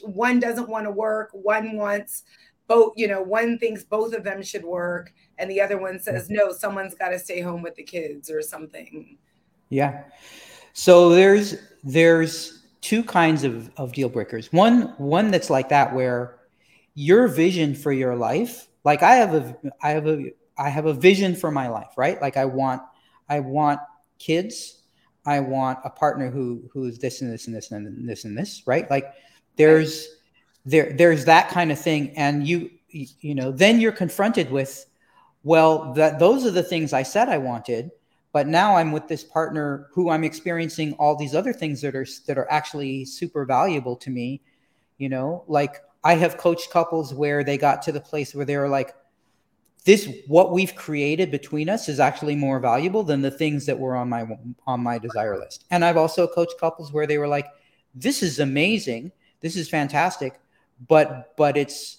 [0.05, 2.23] one doesn't want to work, one wants
[2.67, 6.31] both you know one thinks both of them should work and the other one says
[6.31, 9.17] no someone's got to stay home with the kids or something
[9.69, 10.05] yeah
[10.73, 16.37] so there's there's two kinds of, of deal breakers one one that's like that where
[16.94, 20.92] your vision for your life like i have a i have a i have a
[20.92, 22.20] vision for my life right?
[22.20, 22.83] Like i want
[23.28, 23.80] i want
[24.18, 24.80] kids.
[25.26, 28.62] I want a partner who who's this and this and this and this and this
[28.66, 28.88] right?
[28.90, 29.12] Like
[29.57, 30.07] there's
[30.66, 32.12] there there's that kind of thing.
[32.16, 34.87] And you you know then you're confronted with
[35.42, 37.90] well that those are the things i said i wanted
[38.30, 42.07] but now i'm with this partner who i'm experiencing all these other things that are
[42.28, 44.40] that are actually super valuable to me
[44.98, 45.44] you know?
[45.46, 48.95] Like i have coached couples where they got to the place where they were like
[49.85, 53.97] this what we've created between us is actually more valuable than the things that were
[53.97, 54.27] on my
[54.67, 55.64] on my desire list.
[55.71, 57.47] And i've also coached couples where they were like
[57.95, 59.12] this is amazing.
[59.40, 60.40] This is fantastic.
[60.88, 61.99] But but it's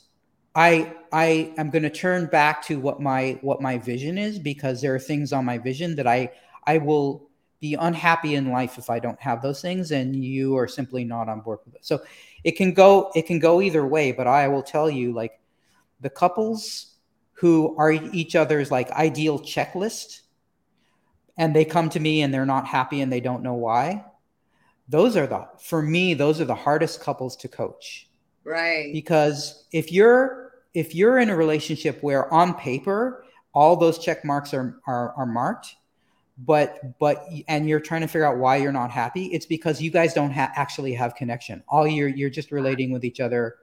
[0.54, 4.82] I I am going to turn back to what my what my vision is because
[4.82, 6.32] there are things on my vision that I
[6.66, 7.25] I will
[7.60, 11.30] be unhappy in life if I don't have those things and you are simply not
[11.30, 11.86] on board with it.
[11.86, 12.02] So
[12.44, 15.40] it can go it can go either way, but I will tell you like
[16.02, 16.96] the couples
[17.34, 20.22] who are each other's like ideal checklist
[21.38, 24.06] and they come to me and they're not happy and they don't know why.
[24.88, 28.10] Those are the for me those are the hardest couples to coach
[28.46, 28.94] Right.
[28.94, 34.54] Because if you're if you're in a relationship where on paper all those check marks
[34.54, 35.76] are are, are marked,
[36.38, 39.90] but but and you're trying to figure out why you're not happy, it's because you
[39.90, 41.64] guys don't ha- actually have connection.
[41.68, 43.56] All you're you're just relating with each other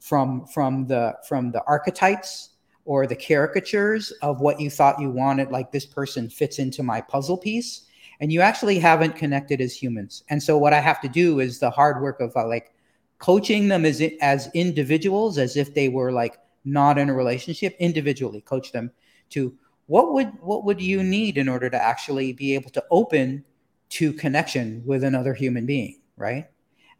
[0.00, 2.50] from from the from the archetypes
[2.84, 7.00] or the caricatures of what you thought you wanted like this person fits into my
[7.00, 7.86] puzzle piece
[8.20, 11.58] and you actually haven't connected as humans and so what i have to do is
[11.58, 12.72] the hard work of uh, like
[13.18, 18.40] coaching them as as individuals as if they were like not in a relationship individually
[18.40, 18.90] coach them
[19.28, 19.54] to
[19.90, 23.44] what would what would you need in order to actually be able to open
[23.88, 26.48] to connection with another human being right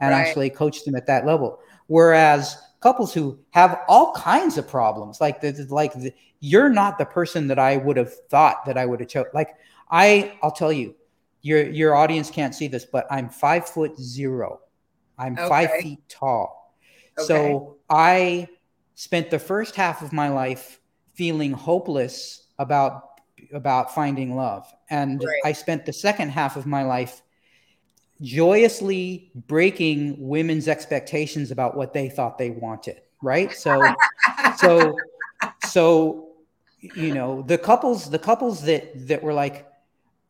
[0.01, 0.21] and right.
[0.21, 5.41] actually coach them at that level whereas couples who have all kinds of problems like
[5.41, 8.99] the, like the, you're not the person that i would have thought that i would
[8.99, 9.51] have chosen like
[9.91, 10.95] i i'll tell you
[11.43, 14.61] your your audience can't see this but i'm five foot zero
[15.21, 15.49] I'm okay.
[15.49, 16.75] five feet tall.
[17.19, 17.27] Okay.
[17.27, 18.49] So I
[18.95, 20.81] spent the first half of my life
[21.15, 23.07] feeling hopeless about
[23.53, 24.73] about finding love.
[24.91, 25.41] And right.
[25.45, 27.23] I spent the second half of my life
[28.21, 33.95] joyously breaking women's expectations about what they thought they wanted right so
[34.57, 34.95] so
[35.67, 36.29] so
[36.81, 39.67] you know the couples the couples that that were like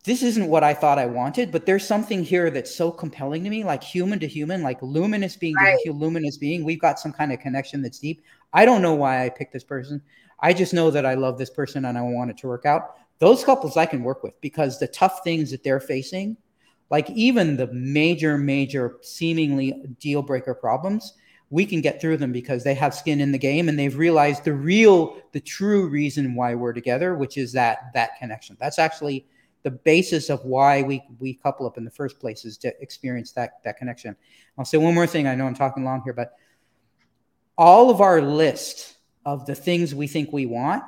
[0.04, 3.50] this isn't what i thought i wanted but there's something here that's so compelling to
[3.50, 5.78] me like human to human like luminous being right.
[5.84, 9.24] to luminous being we've got some kind of connection that's deep i don't know why
[9.24, 10.00] i picked this person
[10.42, 12.96] i just know that i love this person and i want it to work out.
[13.18, 16.36] Those couples i can work with because the tough things that they're facing
[16.90, 21.14] like even the major major seemingly deal breaker problems
[21.50, 24.44] we can get through them because they have skin in the game and they've realized
[24.44, 28.56] the real the true reason why we're together which is that that connection.
[28.60, 29.26] That's actually
[29.62, 33.32] the basis of why we we couple up in the first place is to experience
[33.32, 34.16] that that connection.
[34.56, 35.26] I'll say one more thing.
[35.26, 36.32] I know i'm talking long here but
[37.58, 40.82] all of our list of the things we think we want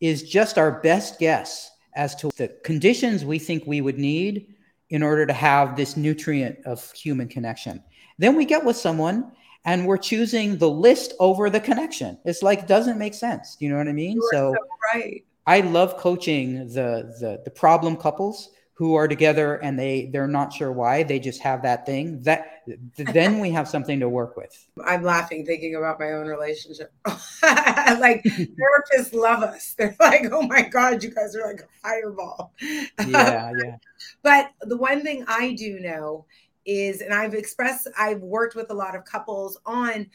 [0.00, 4.54] is just our best guess as to the conditions we think we would need
[4.90, 7.82] in order to have this nutrient of human connection
[8.18, 9.30] then we get with someone
[9.64, 12.18] and we're choosing the list over the connection.
[12.24, 13.56] It's like doesn't make sense.
[13.56, 14.18] Do you know what I mean?
[14.30, 14.56] So, so,
[14.94, 15.24] right.
[15.46, 20.52] I love coaching the, the the problem couples who are together and they they're not
[20.52, 22.62] sure why they just have that thing that
[22.96, 24.68] then we have something to work with.
[24.86, 26.92] I'm laughing thinking about my own relationship.
[27.42, 29.74] Like therapists love us.
[29.76, 32.52] They're like oh my god you guys are like a fireball.
[32.60, 33.76] Yeah yeah.
[34.22, 36.26] But the one thing i do know
[36.68, 40.06] is, and I've expressed, I've worked with a lot of couples on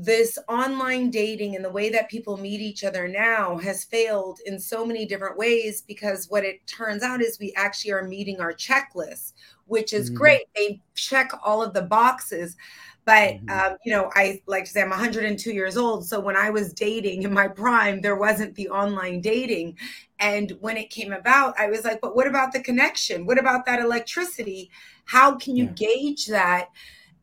[0.00, 4.56] this online dating and the way that people meet each other now has failed in
[4.56, 8.54] so many different ways because what it turns out is we actually are meeting our
[8.54, 9.32] checklist,
[9.66, 10.18] which is mm-hmm.
[10.18, 10.42] great.
[10.54, 12.56] They check all of the boxes.
[13.04, 13.72] But mm-hmm.
[13.72, 16.06] um, you know, I like to say I'm 102 years old.
[16.06, 19.78] So when I was dating in my prime, there wasn't the online dating.
[20.20, 23.26] And when it came about, I was like, but what about the connection?
[23.26, 24.70] What about that electricity?
[25.06, 25.72] How can you yeah.
[25.72, 26.68] gauge that?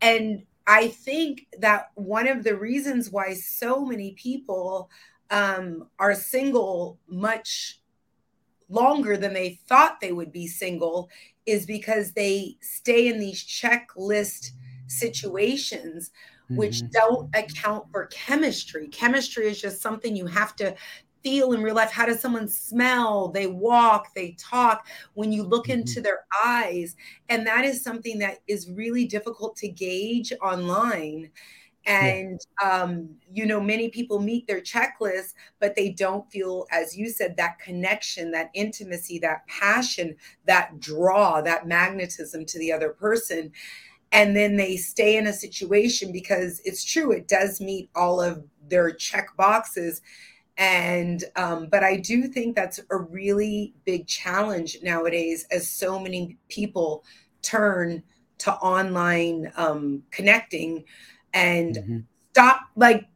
[0.01, 4.89] And I think that one of the reasons why so many people
[5.29, 7.79] um, are single much
[8.69, 11.09] longer than they thought they would be single
[11.45, 14.51] is because they stay in these checklist
[14.87, 16.11] situations
[16.49, 16.87] which mm-hmm.
[16.91, 18.87] don't account for chemistry.
[18.89, 20.75] Chemistry is just something you have to
[21.25, 21.91] feel in real life.
[21.91, 23.29] How does someone smell?
[23.29, 24.85] They walk, they talk,
[25.15, 25.79] when you look mm-hmm.
[25.79, 26.95] into their eyes.
[27.29, 31.31] And that is something that is really difficult to gauge online.
[31.87, 32.83] And, yeah.
[32.83, 37.37] um, you know, many people meet their checklist, but they don't feel, as you said,
[37.37, 43.51] that connection, that intimacy, that passion, that draw, that magnetism to the other person
[44.11, 48.45] and then they stay in a situation because it's true it does meet all of
[48.69, 50.01] their check boxes
[50.57, 56.37] and um, but i do think that's a really big challenge nowadays as so many
[56.49, 57.03] people
[57.41, 58.01] turn
[58.37, 60.83] to online um, connecting
[61.33, 61.99] and mm-hmm.
[62.31, 63.07] stop like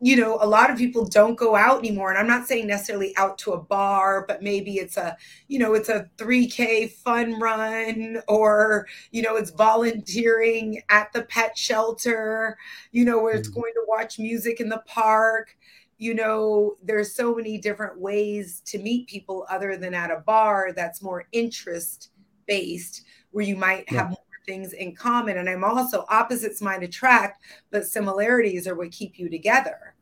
[0.00, 2.10] you know, a lot of people don't go out anymore.
[2.10, 5.16] And I'm not saying necessarily out to a bar, but maybe it's a,
[5.48, 11.56] you know, it's a 3K fun run or, you know, it's volunteering at the pet
[11.56, 12.58] shelter,
[12.92, 13.60] you know, where it's mm-hmm.
[13.60, 15.56] going to watch music in the park.
[15.98, 20.72] You know, there's so many different ways to meet people other than at a bar
[20.74, 22.10] that's more interest
[22.46, 25.38] based, where you might have yeah things in common.
[25.38, 29.96] And I'm also opposites might attract, but similarities are what keep you together.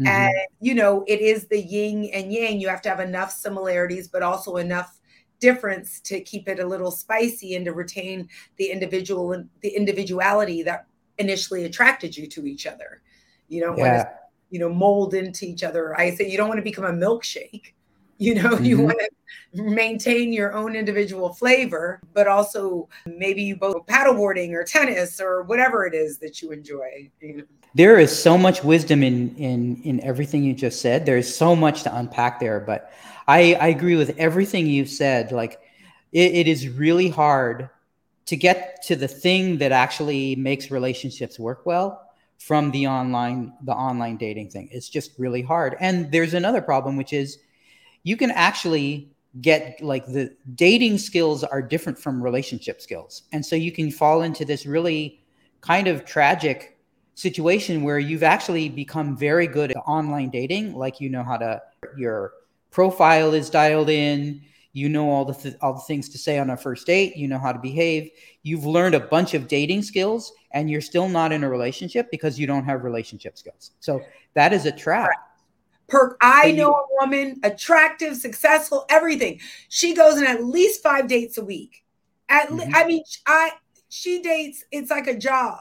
[0.00, 0.06] Mm-hmm.
[0.06, 2.58] And, you know, it is the yin and yang.
[2.58, 4.98] You have to have enough similarities, but also enough
[5.38, 10.62] difference to keep it a little spicy and to retain the individual and the individuality
[10.62, 10.86] that
[11.18, 13.02] initially attracted you to each other.
[13.48, 13.96] You don't yeah.
[13.96, 14.14] want to,
[14.54, 15.98] you know, mold into each other.
[15.98, 17.72] I say you don't want to become a milkshake.
[18.18, 18.64] You know mm-hmm.
[18.64, 24.62] you want to maintain your own individual flavor but also maybe you both paddleboarding or
[24.62, 27.10] tennis or whatever it is that you enjoy.
[27.74, 31.04] There is so much wisdom in in in everything you just said.
[31.04, 32.92] There's so much to unpack there but
[33.26, 35.32] i i agree with everything you've said.
[35.32, 35.60] Like
[36.12, 37.68] it, it is really hard
[38.26, 42.03] to get to the thing that actually makes relationships work well
[42.38, 46.96] from the online the online dating thing it's just really hard and there's another problem
[46.96, 47.38] which is
[48.02, 53.22] you can actually get like the dating skills are different from relationship skills.
[53.32, 55.20] And so you can fall into this really
[55.60, 56.78] kind of tragic
[57.14, 61.60] situation where you've actually become very good at online dating, like you know how to
[61.96, 62.32] your
[62.70, 64.40] profile is dialed in,
[64.74, 67.28] you know all the th- all the things to say on a first date, you
[67.28, 68.10] know how to behave.
[68.42, 72.38] You've learned a bunch of dating skills and you're still not in a relationship because
[72.38, 73.70] you don't have relationship skills.
[73.80, 74.02] So
[74.34, 75.12] that is a trap.
[75.86, 79.40] Perk, I know a woman, attractive, successful, everything.
[79.68, 81.84] She goes in at least five dates a week.
[82.28, 82.74] At mm-hmm.
[82.74, 83.52] I mean, I
[83.90, 84.64] she dates.
[84.72, 85.60] It's like a job,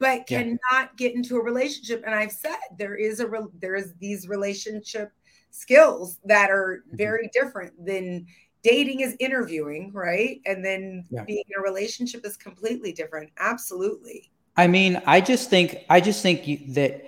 [0.00, 0.88] but cannot yeah.
[0.96, 2.02] get into a relationship.
[2.04, 5.12] And I've said there is a re, there is these relationship
[5.50, 6.96] skills that are mm-hmm.
[6.96, 7.44] very mm-hmm.
[7.44, 8.26] different than
[8.62, 10.40] dating is interviewing, right?
[10.46, 11.24] And then yeah.
[11.24, 13.30] being in a relationship is completely different.
[13.38, 14.30] Absolutely.
[14.56, 17.04] I mean, I just think I just think you, that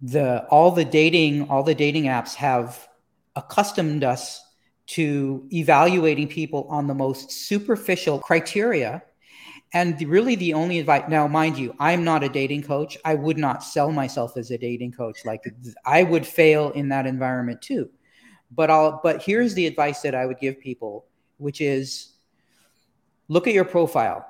[0.00, 2.88] the all the dating all the dating apps have
[3.34, 4.42] accustomed us
[4.86, 9.02] to evaluating people on the most superficial criteria
[9.76, 12.96] and the, really the only advice now mind you i'm not a dating coach.
[13.04, 15.18] I would not sell myself as a dating coach.
[15.24, 15.42] Like
[15.84, 17.90] i would fail in that environment too.
[18.50, 21.04] But i'll but here's the advice that i would give people
[21.38, 22.14] which is
[23.28, 24.24] look at your profile.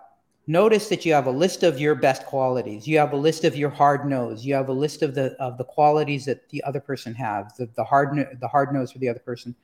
[0.49, 2.87] Notice that you have a list of your best qualities.
[2.87, 4.45] You have a list of your hard nose.
[4.45, 7.69] You have a list of the of the qualities that the other person have the,
[7.77, 8.09] the hard
[8.41, 9.55] the hard nose for the other person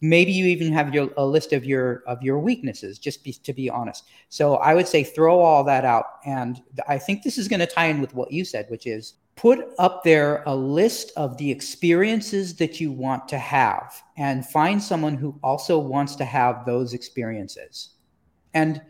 [0.00, 3.52] maybe you even have your a list of your of your weaknesses just be, to
[3.52, 7.48] be honest so i would say throw all that out and i think this is
[7.48, 11.12] going to tie in with what you said which is put up there a list
[11.16, 16.24] of the experiences that you want to have and find someone who also wants to
[16.24, 17.94] have those experiences
[18.54, 18.82] and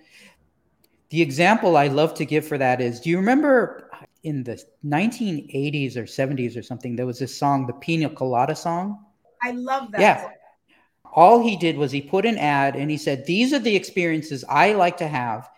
[1.11, 3.89] the example I love to give for that is do you remember
[4.27, 9.05] in the 1980s or 70s or something, there was this song, the Pina Colada song?
[9.41, 10.01] I love that.
[10.01, 10.31] Yeah.
[11.17, 14.45] All he did was he put an ad and he said, These are the experiences
[14.49, 15.49] I like to have.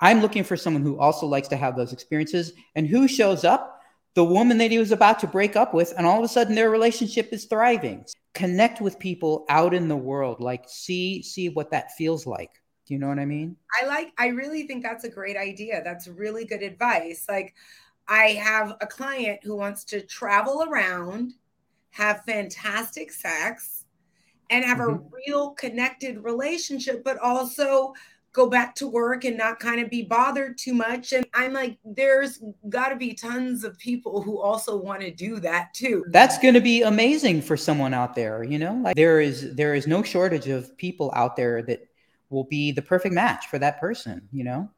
[0.00, 2.52] I'm looking for someone who also likes to have those experiences.
[2.76, 3.82] And who shows up?
[4.14, 5.92] The woman that he was about to break up with.
[5.98, 8.04] And all of a sudden their relationship is thriving.
[8.32, 10.40] Connect with people out in the world.
[10.40, 12.50] Like see, see what that feels like.
[12.86, 13.56] Do you know what I mean?
[13.82, 15.80] I like, I really think that's a great idea.
[15.82, 17.24] That's really good advice.
[17.28, 17.54] Like,
[18.06, 21.32] I have a client who wants to travel around,
[21.92, 23.83] have fantastic sex,
[24.50, 25.04] and have mm-hmm.
[25.04, 27.94] a real connected relationship, but also
[28.34, 31.12] go back to work and not kind of be bothered too much.
[31.12, 35.38] And I'm like, there's got to be tons of people who also want to do
[35.40, 36.04] that too.
[36.08, 38.74] That's going to be amazing for someone out there, you know?
[38.82, 41.86] Like there is there is no shortage of people out there that
[42.28, 44.68] will be the perfect match for that person, you know?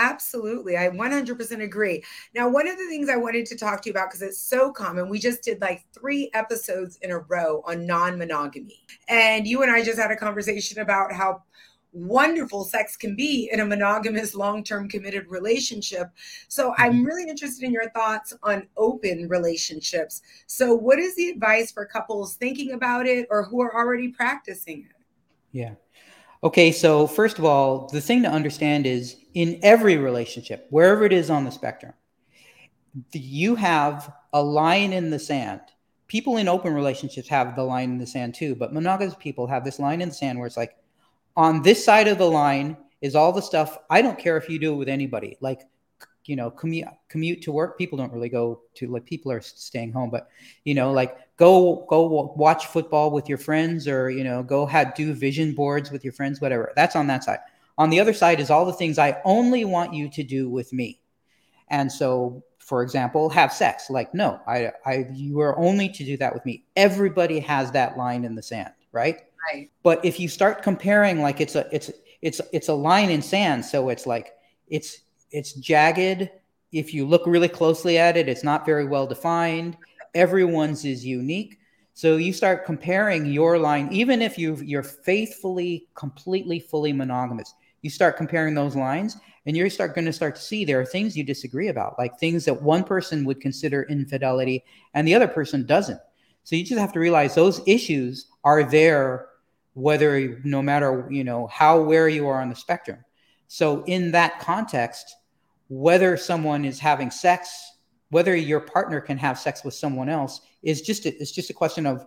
[0.00, 0.78] Absolutely.
[0.78, 2.02] I 100% agree.
[2.34, 4.72] Now, one of the things I wanted to talk to you about, because it's so
[4.72, 8.80] common, we just did like three episodes in a row on non monogamy.
[9.08, 11.42] And you and I just had a conversation about how
[11.92, 16.08] wonderful sex can be in a monogamous, long term committed relationship.
[16.48, 17.04] So, I'm mm-hmm.
[17.04, 20.22] really interested in your thoughts on open relationships.
[20.46, 24.86] So, what is the advice for couples thinking about it or who are already practicing
[24.88, 24.96] it?
[25.52, 25.74] Yeah.
[26.42, 31.12] Okay, so first of all, the thing to understand is in every relationship, wherever it
[31.12, 31.92] is on the spectrum,
[33.12, 35.60] you have a line in the sand.
[36.06, 39.64] People in open relationships have the line in the sand too, but monogamous people have
[39.64, 40.76] this line in the sand where it's like,
[41.36, 43.76] on this side of the line is all the stuff.
[43.90, 45.36] I don't care if you do it with anybody.
[45.40, 45.60] Like
[46.26, 49.90] you know commute commute to work people don't really go to like people are staying
[49.90, 50.28] home but
[50.64, 54.94] you know like go go watch football with your friends or you know go have
[54.94, 56.72] do vision boards with your friends whatever.
[56.76, 57.40] That's on that side.
[57.78, 60.72] On the other side is all the things i only want you to do with
[60.72, 61.00] me.
[61.68, 63.90] And so for example have sex.
[63.90, 66.64] Like no i i you are only to do that with me.
[66.76, 69.20] Everybody has that line in the sand right?
[69.52, 69.70] Right.
[69.82, 71.90] But if you start comparing like it's a it's
[72.22, 73.64] it's it's a line in sand.
[73.64, 74.32] So it's like
[74.68, 76.30] it's it's jagged.
[76.72, 79.76] If you look really closely at it, it's not very well defined.
[80.14, 81.58] Everyone's is unique.
[81.94, 87.54] So you start comparing your line, even if you you're faithfully, completely, fully monogamous.
[87.82, 90.86] You start comparing those lines, and you start going to start to see there are
[90.86, 95.28] things you disagree about, like things that one person would consider infidelity and the other
[95.28, 96.00] person doesn't.
[96.44, 99.28] So you just have to realize those issues are there,
[99.74, 103.04] whether no matter you know how where you are on the spectrum.
[103.48, 105.16] So in that context,
[105.68, 107.78] whether someone is having sex,
[108.10, 111.54] whether your partner can have sex with someone else is just a, it's just a
[111.54, 112.06] question of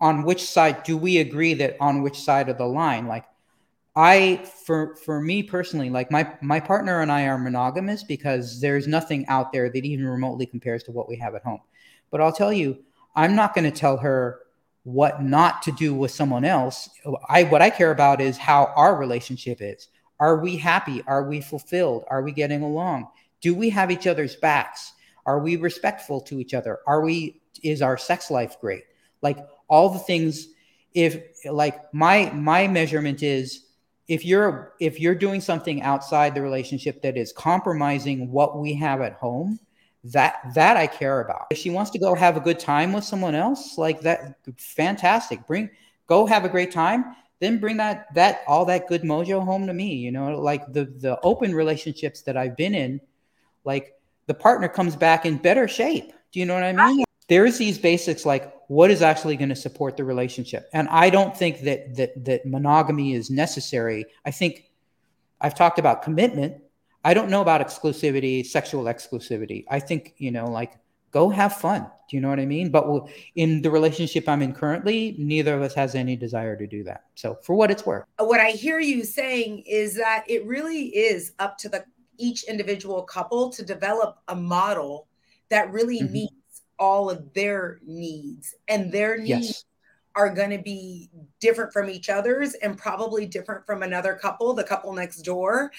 [0.00, 3.24] on which side do we agree that on which side of the line like
[3.94, 8.86] I for for me personally like my my partner and I are monogamous because there's
[8.86, 11.60] nothing out there that even remotely compares to what we have at home.
[12.10, 12.78] But I'll tell you,
[13.14, 14.40] I'm not going to tell her
[14.84, 16.88] what not to do with someone else.
[17.28, 19.88] I what I care about is how our relationship is.
[20.18, 21.02] Are we happy?
[21.06, 22.04] Are we fulfilled?
[22.08, 23.08] Are we getting along?
[23.42, 24.91] Do we have each other's backs?
[25.26, 26.80] Are we respectful to each other?
[26.86, 28.84] Are we is our sex life great?
[29.20, 30.48] Like all the things
[30.94, 33.66] if like my my measurement is
[34.08, 39.00] if you're if you're doing something outside the relationship that is compromising what we have
[39.00, 39.58] at home,
[40.04, 41.46] that that I care about.
[41.50, 45.46] If she wants to go have a good time with someone else, like that fantastic.
[45.46, 45.70] Bring
[46.06, 49.74] go have a great time then bring that that all that good mojo home to
[49.74, 49.96] me.
[49.96, 53.00] You know, like the the open relationships that I've been in,
[53.64, 53.94] like
[54.26, 56.12] the partner comes back in better shape.
[56.32, 57.04] Do you know what I mean?
[57.28, 60.68] There's these basics like what is actually going to support the relationship.
[60.72, 64.06] And I don't think that that that monogamy is necessary.
[64.24, 64.70] I think
[65.40, 66.62] I've talked about commitment.
[67.04, 69.64] I don't know about exclusivity, sexual exclusivity.
[69.68, 70.78] I think, you know, like
[71.10, 71.82] go have fun.
[72.08, 72.70] Do you know what I mean?
[72.70, 76.82] But in the relationship I'm in currently, neither of us has any desire to do
[76.84, 77.04] that.
[77.14, 78.04] So, for what it's worth.
[78.18, 81.84] What I hear you saying is that it really is up to the
[82.22, 85.08] each individual couple to develop a model
[85.50, 86.12] that really mm-hmm.
[86.12, 89.64] meets all of their needs and their needs yes.
[90.14, 91.10] are going to be
[91.40, 95.72] different from each other's and probably different from another couple the couple next door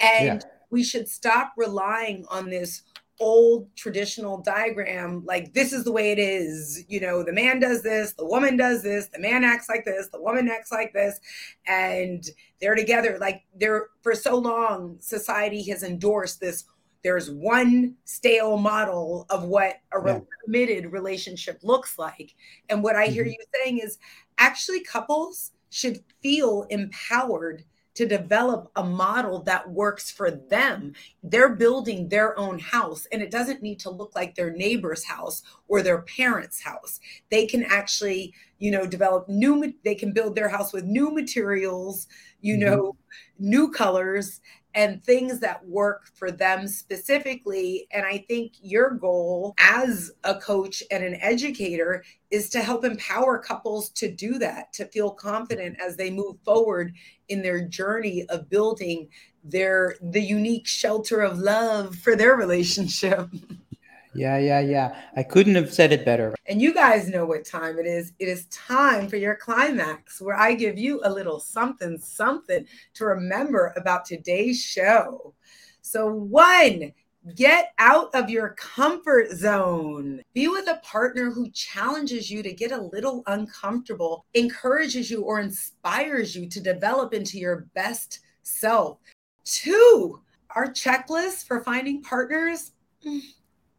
[0.00, 0.50] and yeah.
[0.70, 2.82] we should stop relying on this
[3.20, 7.82] old traditional diagram like this is the way it is you know the man does
[7.82, 11.20] this the woman does this the man acts like this the woman acts like this
[11.66, 16.64] and they're together like they're for so long society has endorsed this
[17.02, 20.20] there's one stale model of what a yeah.
[20.44, 22.34] committed relationship looks like
[22.70, 23.32] and what i hear mm-hmm.
[23.32, 23.98] you saying is
[24.38, 27.64] actually couples should feel empowered
[27.94, 30.92] to develop a model that works for them.
[31.22, 35.42] They're building their own house, and it doesn't need to look like their neighbor's house
[35.68, 37.00] or their parents' house.
[37.30, 42.06] They can actually, you know, develop new, they can build their house with new materials,
[42.40, 42.64] you mm-hmm.
[42.64, 42.96] know,
[43.38, 44.40] new colors,
[44.74, 47.86] and things that work for them specifically.
[47.90, 53.38] And I think your goal as a coach and an educator is to help empower
[53.38, 56.94] couples to do that, to feel confident as they move forward
[57.28, 59.08] in their journey of building
[59.42, 63.28] their the unique shelter of love for their relationship.
[64.14, 65.00] Yeah, yeah, yeah.
[65.16, 66.34] I couldn't have said it better.
[66.46, 68.12] And you guys know what time it is.
[68.18, 73.04] It is time for your climax, where I give you a little something, something to
[73.04, 75.34] remember about today's show.
[75.82, 76.92] So, one,
[77.36, 80.22] get out of your comfort zone.
[80.34, 85.40] Be with a partner who challenges you to get a little uncomfortable, encourages you, or
[85.40, 88.98] inspires you to develop into your best self.
[89.44, 90.20] Two,
[90.56, 92.72] our checklist for finding partners.
[93.06, 93.20] Mm.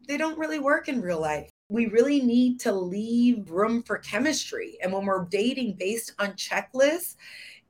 [0.08, 1.50] They don't really work in real life.
[1.70, 4.78] We really need to leave room for chemistry.
[4.84, 7.16] And when we're dating based on checklists,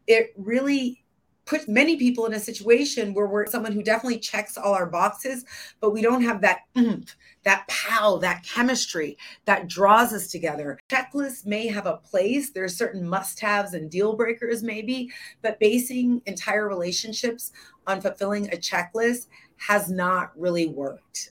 [0.08, 1.04] it really
[1.46, 5.44] puts many people in a situation where we're someone who definitely checks all our boxes,
[5.82, 10.80] but we don't have that oomph, that pow, that chemistry that draws us together.
[10.90, 12.52] Checklists may have a place.
[12.52, 15.12] There's certain must-haves and deal breakers, maybe,
[15.42, 17.52] but basing entire relationships
[17.86, 19.28] on fulfilling a checklist
[19.58, 21.31] has not really worked.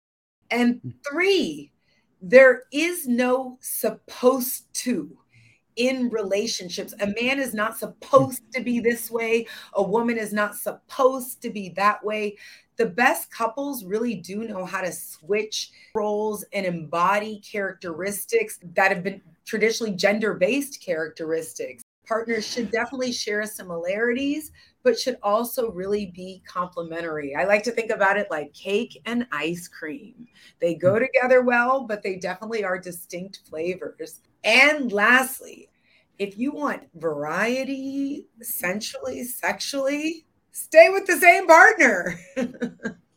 [0.53, 0.89] And hmm.
[1.09, 1.71] three,
[2.21, 5.17] there is no supposed to
[5.75, 6.93] in relationships.
[6.99, 11.49] A man is not supposed to be this way, a woman is not supposed to
[11.49, 12.37] be that way.
[12.75, 19.03] The best couples really do know how to switch roles and embody characteristics that have
[19.03, 21.83] been traditionally gender based characteristics.
[22.07, 24.51] Partners should definitely share similarities,
[24.83, 27.35] but should also really be complementary.
[27.35, 30.27] I like to think about it like cake and ice cream.
[30.59, 31.05] They go hmm.
[31.05, 34.21] together well, but they definitely are distinct flavors.
[34.43, 35.69] And lastly,
[36.19, 42.19] if you want variety sensually, sexually, stay with the same partner.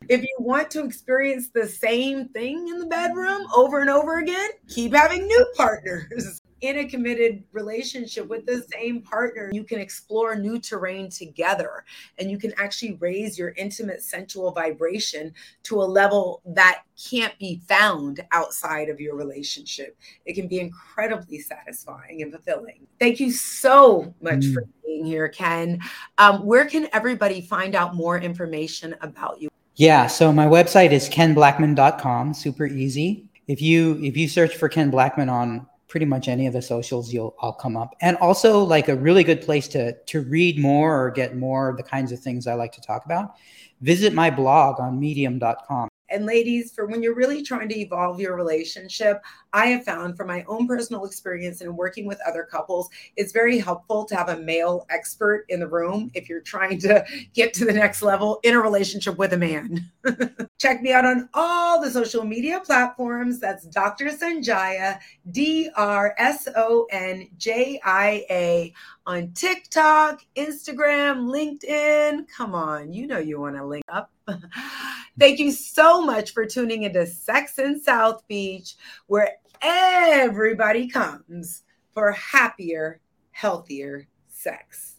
[0.08, 4.50] if you want to experience the same thing in the bedroom over and over again,
[4.68, 10.34] keep having new partners in a committed relationship with the same partner, you can explore
[10.34, 11.84] new terrain together
[12.18, 15.32] and you can actually raise your intimate sensual vibration
[15.64, 19.96] to a level that can't be found outside of your relationship.
[20.24, 22.86] It can be incredibly satisfying and fulfilling.
[22.98, 24.54] Thank you so much mm.
[24.54, 25.78] for being here, Ken.
[26.18, 29.48] Um, where can everybody find out more information about you?
[29.76, 33.28] Yeah, so my website is kenblackman.com, super easy.
[33.46, 37.12] If you if you search for Ken Blackman on pretty much any of the socials
[37.12, 37.94] you'll all come up.
[38.00, 41.82] And also like a really good place to to read more or get more the
[41.82, 43.34] kinds of things i like to talk about
[43.80, 48.36] visit my blog on medium.com and ladies, for when you're really trying to evolve your
[48.36, 53.32] relationship, I have found from my own personal experience and working with other couples, it's
[53.32, 57.04] very helpful to have a male expert in the room if you're trying to
[57.34, 59.90] get to the next level in a relationship with a man.
[60.58, 63.40] Check me out on all the social media platforms.
[63.40, 64.06] That's Dr.
[64.06, 64.98] Sonjia,
[65.30, 68.74] D R S O N J I A
[69.06, 72.26] on TikTok, Instagram, LinkedIn.
[72.28, 74.10] Come on, you know you want to link up.
[75.18, 81.62] Thank you so much for tuning into Sex in South Beach, where everybody comes
[81.92, 83.00] for happier,
[83.30, 84.95] healthier sex.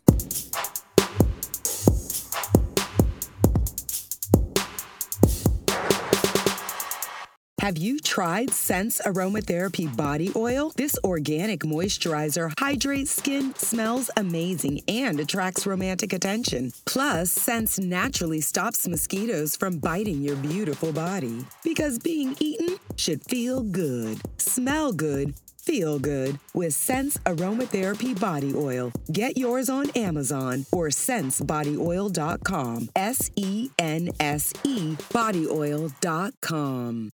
[7.67, 10.71] Have you tried Sense Aromatherapy Body Oil?
[10.77, 16.71] This organic moisturizer hydrates skin, smells amazing, and attracts romantic attention.
[16.85, 21.45] Plus, Sense naturally stops mosquitoes from biting your beautiful body.
[21.61, 28.93] Because being eaten should feel good, smell good, feel good with Sense Aromatherapy Body Oil.
[29.11, 32.89] Get yours on Amazon or sensebodyoil.com.
[32.95, 37.09] S E N S E bodyoil.com.